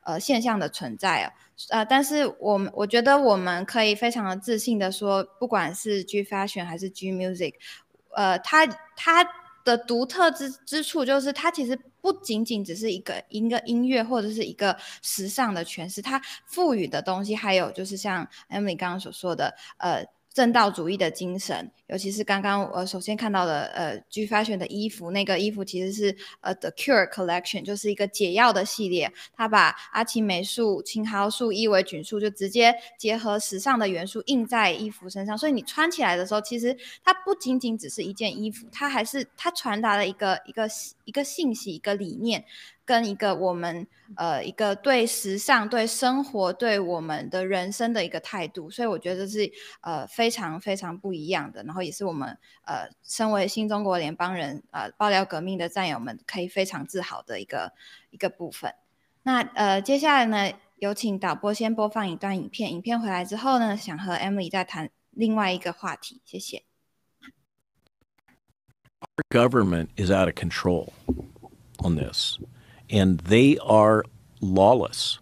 [0.04, 1.32] 呃现象的存在啊，
[1.70, 7.54] 呃，但是我们我觉得我们可以非常的自信的说，不管是 G Fashion 还是 G Music，
[8.14, 8.64] 呃，它
[8.94, 9.26] 它
[9.64, 20.06] 的独特之之处就是它其实不仅仅只是一个一个音乐或者是一个时尚的诠释，它赋予的东西还有就是像 Emily 刚刚所说的呃。
[20.38, 29.12] 正道主义的精神，尤其是刚刚我首先看到的，呃，G Fashion 的衣服，那个衣服其实是呃 The Cure Collection，就是一个解药的系列。
[29.34, 40.68] 它把阿奇霉素、青蒿素、伊维菌素就直接结合时尚的元素印在衣服身上，所以你穿起来的时候，其实它不仅仅只是一件衣服，它还是它传达了一个一个
[41.04, 42.44] 一个信息、一个理念。
[42.88, 43.86] 跟一个我们
[44.16, 52.26] 呃一个对时尚、对生活、对我们的人生的一个态度，所以我觉得是呃非常非常不一样的，然后也是我们
[52.64, 57.70] 呃身为新中国联邦人呃爆料革命的战友们可以非常自豪的一个
[58.08, 58.72] 一个部分。
[59.22, 66.64] 那呃接下来呢，有请导播先播放一段影片，影片回来之后呢，想和 Emily 再谈另外一个话题，谢谢。
[69.00, 70.88] Our government is out of control
[71.84, 72.38] on this.
[72.90, 74.04] And they are
[74.40, 75.18] lawless.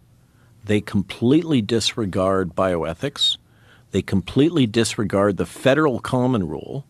[0.63, 3.37] They completely disregard bioethics.
[3.91, 6.85] They completely disregard the federal common rule.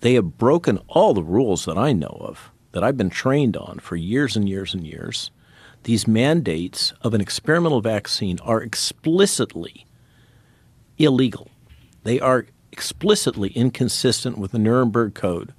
[0.00, 3.78] They have broken all the rules that I know of, that I've been trained on
[3.78, 5.30] for years and years and years.
[5.84, 9.86] These mandates of an experimental vaccine are explicitly
[10.98, 11.48] illegal.
[12.04, 15.54] They are explicitly inconsistent with the Nuremberg Code.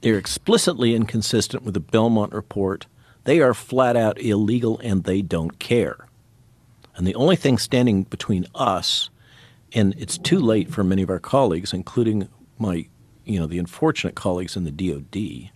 [0.00, 2.86] They're explicitly inconsistent with the Belmont Report
[3.24, 6.08] They are flat out illegal and they don't care.
[6.96, 9.10] And the only thing standing between us,
[9.72, 12.86] and it's too late for many of our colleagues, including my,
[13.24, 15.50] you know, the unfortunate colleagues in the DOD.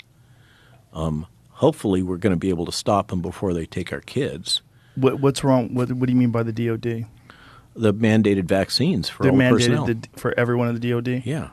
[0.93, 4.63] Um, hopefully, we're going to be able to stop them before they take our kids.
[4.95, 5.75] What, what's wrong?
[5.75, 7.07] What, what do you mean by the DOD?
[7.75, 9.85] The mandated vaccines for They're all mandated personnel.
[9.85, 11.23] the, for everyone in the DOD.
[11.27, 11.51] Yeah.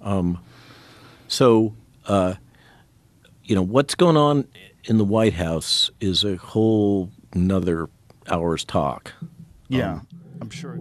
[0.00, 0.40] Um,
[1.28, 1.76] so,
[2.06, 2.34] uh,
[3.44, 4.48] you know, what's going on
[4.89, 7.87] in the White House is a whole another
[8.29, 9.13] hour's talk.
[9.69, 10.01] Yeah,
[10.39, 10.79] I'm sure.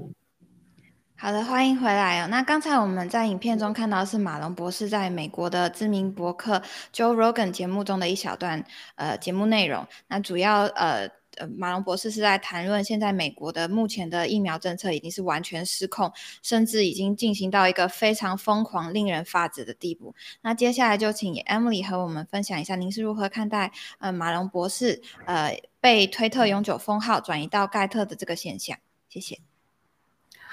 [1.19, 2.29] 好的，欢迎回来哦。
[2.29, 8.63] 那刚才我们在影片中看到是马龙博士在美国的知名博客 Joe Rogan 节目中的一小段
[8.97, 9.87] 呃节目内容。
[10.09, 16.12] 那主要呃 呃马龙博士是在谈论现在美国的目前的疫苗政策已经是完全失控，
[16.42, 20.14] 甚至已经进行到一个非常疯狂、令人发指的地步。
[20.42, 28.78] 那接下来就请 Emily 和我们分享一下，您是如何看待呃马龙博士呃被推特永久封号转移到盖特的这个现象？
[29.10, 29.51] 谢谢。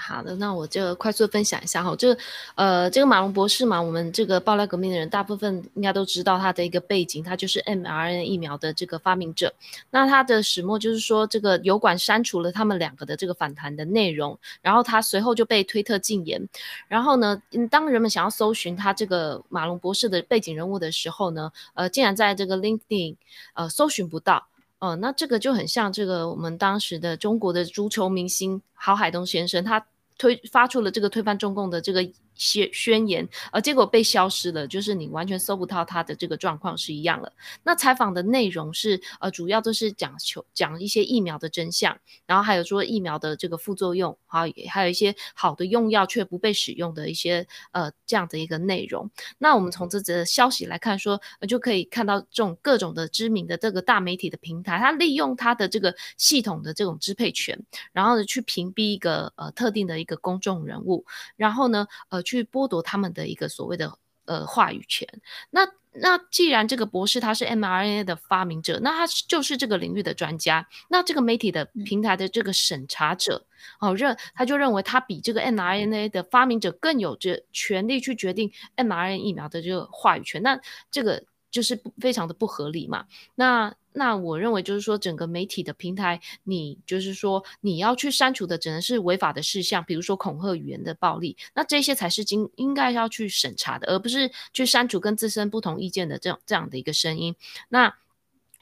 [0.08, 2.16] 好的，那我就快速分享一下哈，这
[2.54, 9.52] 呃，这个马龙博士嘛，我们这个爆料革命的人大部分应该都知道他的一个背景，他就是 mRNA 疫苗的这个发明者。
[9.90, 16.48] 那他的始末就是说，这个油管删除了他们两个的这个反弹的内容，然后他随后就被推特禁言。
[16.88, 23.16] 然后呢，当人们想要搜寻他这个马龙博士的背景人物的时候呢，呃，竟然在这个 LinkedIn
[23.52, 24.46] 呃搜寻不到。
[24.80, 29.84] 呃，那这个就很像这个我们当时的中国的足球明星郝海东先生，他
[30.18, 32.02] 推发出了这个推翻中共的这个
[32.38, 37.30] 宣宣言，呃，结果被消失了，就是你完全搜不到他的这个状况是一样了。
[37.64, 49.10] 那采访的内容是呃，主要都是讲求讲一些疫苗的真相，然后还有说疫苗的这个副作用，还有还有一些好的用药却不被使用的一些呃这样的一个内容。
[49.38, 57.58] 那我们从这则消息来看说，就可以看到这种各种的知名的这个大媒体的平台，它利用它的这个系统的这种支配权，
[57.92, 65.08] 然后呢去屏蔽一个呃特定的一个公众人物，然后呢呃去剥夺他们的一个所谓的呃话语权。
[65.50, 65.66] 那
[66.00, 73.46] 那既然这个博士他是 mRNA 的发明者，那他就是这个领域的专家，那这个媒体的平台的这个审查者
[73.80, 80.60] 哦认他就认为他比这个 mRNA 的发明者更有这权利去决定 mRNA 疫苗的这个话语权，那
[80.90, 83.06] 这个就是非常的不合理嘛。
[83.34, 97.34] 那那我认为就是说，整个媒体的平台，你就是说你要去删除的，只能是违法的事项，比如说恐吓语言的暴力，那这些才是应应该要去审查的，而不是去删除跟自身不同意见的这样这样的一个声音。
[97.68, 97.94] 那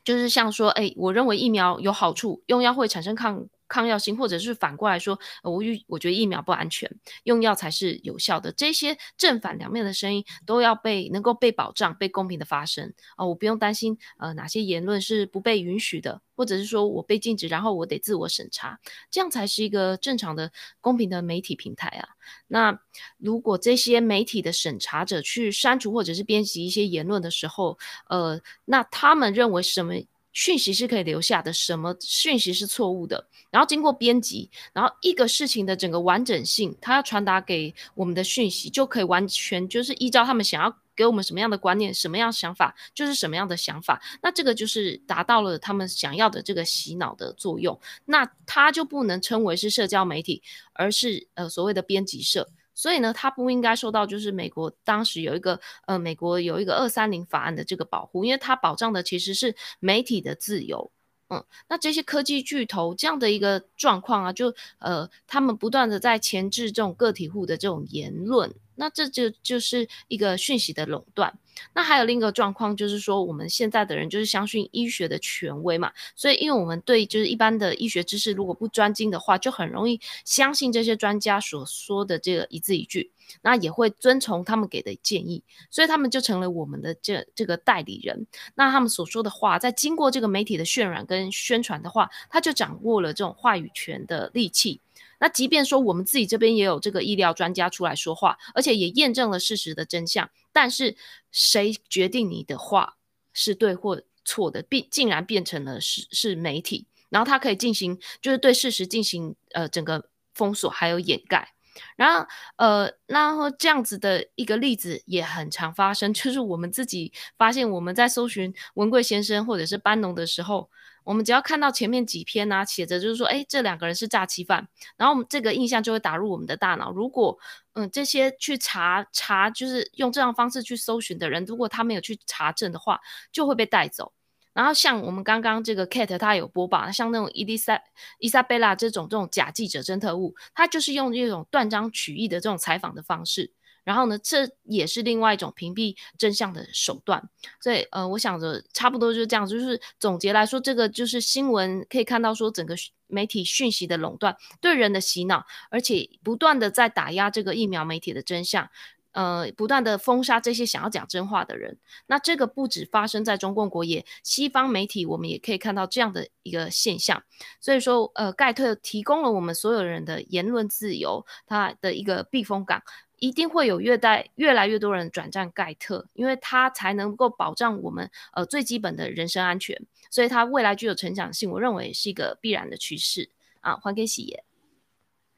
[0.05, 3.47] 就是像说，哎，我认为疫苗有好处，用药会产生抗。
[3.69, 6.91] 抗药性，或者是反过来说，我预我觉得疫苗不安全，
[7.25, 8.53] 用药才是有效的。
[8.53, 13.25] 这些正反两面的声音都要被能够被保障、被公平的发声啊！
[13.27, 18.79] 我不用担心呃哪些言论是不被允许的，或者是说我被禁止，然后我得自我审查，
[19.11, 22.09] 这样才是一个正常的、公平的媒体平台啊。
[22.47, 22.79] 那
[23.19, 29.95] 如果这些媒体的审查者去删除或者是编辑一些言论的时候，呃，那他们认为什么？
[30.37, 33.27] 讯息是可以留下的，什么讯息是错误的？
[33.51, 43.99] 然后经过编辑，然后一个事情的整个完整性，它要传达给我们的讯息，就可以完全就是依照他们想要给我们什么样的观念、什么样想法，就是什么样的想法。
[44.23, 47.81] 那这个就是达到了他们想要的这个洗脑的作用。
[48.05, 50.43] 那它就不能称为是社交媒体，
[50.75, 52.51] 而是呃所谓的编辑社。
[52.77, 60.93] 所以呢，它不应该受到就是美国当时有一个呃，美国有一个二三零法案的这个保护，因为它保障的其实是媒体的自由。
[61.29, 71.37] 嗯，那这些科技巨头这样的一个状况啊，就呃，他们不断的在钳制这种个体户的这种言论，那这就就是一个讯息的垄断。
[71.73, 83.11] 那还有另一个状况，就是说我们现在的人就是相信医学的权威嘛，所以因为我们对就是一般的医学知识如果不专精的话，就很容易相信这些专家所说的这个一字一句，
[83.41, 88.27] 那也会遵从他们给的建议，所以他们就成了我们的这这个代理人。
[88.55, 94.83] 那他们所说的话，在经过这个媒体的渲染跟宣传的话，他就掌握了这种话语权的利器。
[95.19, 100.97] 那即便说我们自己这边也有这个医疗专家出来说话，而且也验证了事实的真相，但是
[101.33, 102.97] 谁决定你的话
[103.33, 111.53] 是对或错的，并竟然变成了是是媒体，然后它可以进行就是对事实进行呃整个封锁还有掩盖，
[111.97, 120.71] 然后呃然后这样子的一个例子也很常发生，就是我们自己发现我们在搜寻文贵先生或者是班农的时候。
[121.07, 126.91] 我们只要看到前面几篇啊，写着就是说，哎，这两个人是诈欺犯，然后我们这个印象就会打入我们的大脑。
[126.91, 127.39] 如果
[127.75, 132.99] 嗯这些去查查，就是用这样方式去搜寻的人，如果他没有去查证的话，
[133.31, 134.13] 就会被带走。
[134.53, 137.81] 然后像我们刚刚这个 Kate 他有播报，像那种伊丽莎
[138.19, 143.53] 伊莎贝拉这种这种假记者真特务，他就是用这种断章取义的这种采访的方式。
[143.87, 147.31] 然后呢，这也是另外一种屏蔽真相的手段。
[147.61, 149.47] 所以，呃，我想着差不多就是这样。
[149.47, 152.75] 就是总结来说，这个就是新闻可以看到说，整个
[153.07, 158.69] 媒体讯息的垄断，对人的洗脑，而且不断的在打压这个疫苗媒体的真相，
[159.13, 161.79] 呃，不断的封杀这些想要讲真话的人。
[162.09, 167.23] 那这个不止发生在中共国，也西方媒体我们也可以看到这样的一个现象。
[167.61, 172.83] 所以说，呃，盖特提供了我们所有人的言论自由，他的一个避风港。
[173.19, 183.77] 一定会有越带越来越多人转战盖特，因为它才能够保障我们呃最基本的人身安全，所以它未来具有成长性，我认为是一个必然的趋势啊。
[183.77, 184.45] 还给喜爷。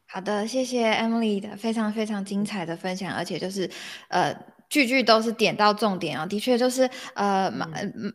[0.06, 3.70] 好的，谢谢 Emily 的非常非常精彩的分享，而且就是
[4.08, 4.57] 呃。
[4.68, 7.50] 句句都是点到重点啊，的确就是呃，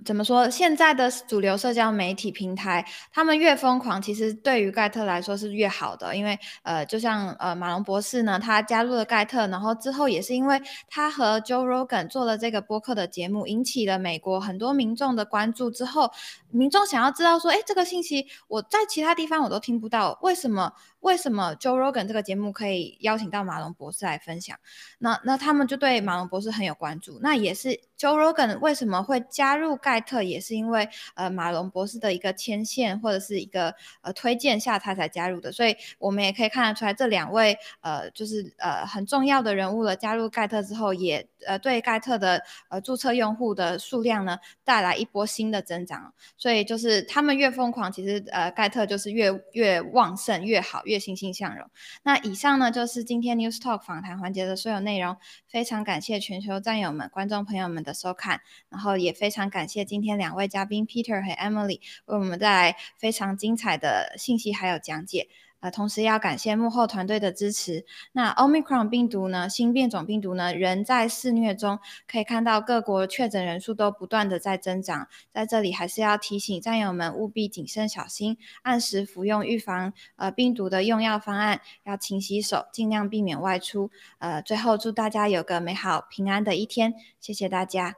[0.06, 0.49] 怎么说？
[0.49, 16.12] 现在的主流社交媒体平台，他们越疯狂，其实对于盖特来说是越好的，因为呃，就像呃马龙博士呢，他加入了盖特，然后之后也是因为他和 Joe Rogan 做了这个播客的节目，引起了美国很多民众的关注之后，
[16.51, 20.74] 民众想要知道说，哎，这个信息我在其他地方我都听不到，为什么？
[21.04, 24.58] 为什么 Joe Rogan 这个节目可以邀请到马龙博士来分享？
[24.99, 27.20] 那那他们就对马龙博士很有关注。
[27.22, 35.51] 那也是 Joe Rogan 为什么会加入盖特，也是因为呃马龙博士的一个牵线或者是一个呃推荐下他才加入的。
[35.51, 46.12] 所以我们也可以看得出来，这两位呃就是呃很重要的人物了，加入盖特之后，也呃对盖特的呃注册用户的数量呢带来一波新的增长。
[46.38, 51.04] 所以就是他们越疯狂，其实呃盖特就是越越旺盛越好越。
[51.04, 51.70] 欣欣向荣。
[52.04, 55.18] 那以上呢，就是今天 News Talk 访谈环节的所有内容。
[55.50, 58.39] 非常感谢全球战友们、观众朋友们的收看，
[58.70, 65.28] 然后也非常感谢今天两位嘉宾 Peter 和 Emily 为我们带来非常精彩的信息还有讲解。
[65.64, 67.86] 呃，同时要感谢幕后团队的支持。
[68.11, 71.80] 那 Omicron 病毒呢，新变种病毒呢，仍在肆虐中。
[72.05, 75.07] 可以看到各国确诊人数都不断的在增长。
[75.31, 83.90] 在这里还是要提醒战友们务必谨慎小心，按时服用预防呃病毒的用药方案，要勤洗手，尽量避免外出。
[84.19, 87.95] 呃，最后祝大家有个美好平安的一天，谢谢大家。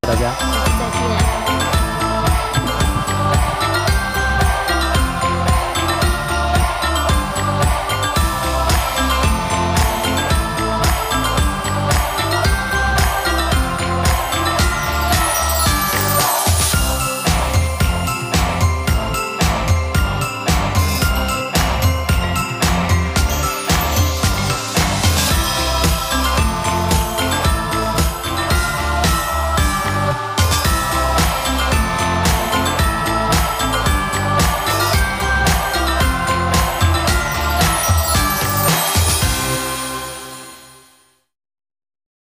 [0.00, 1.49] 大家，再见。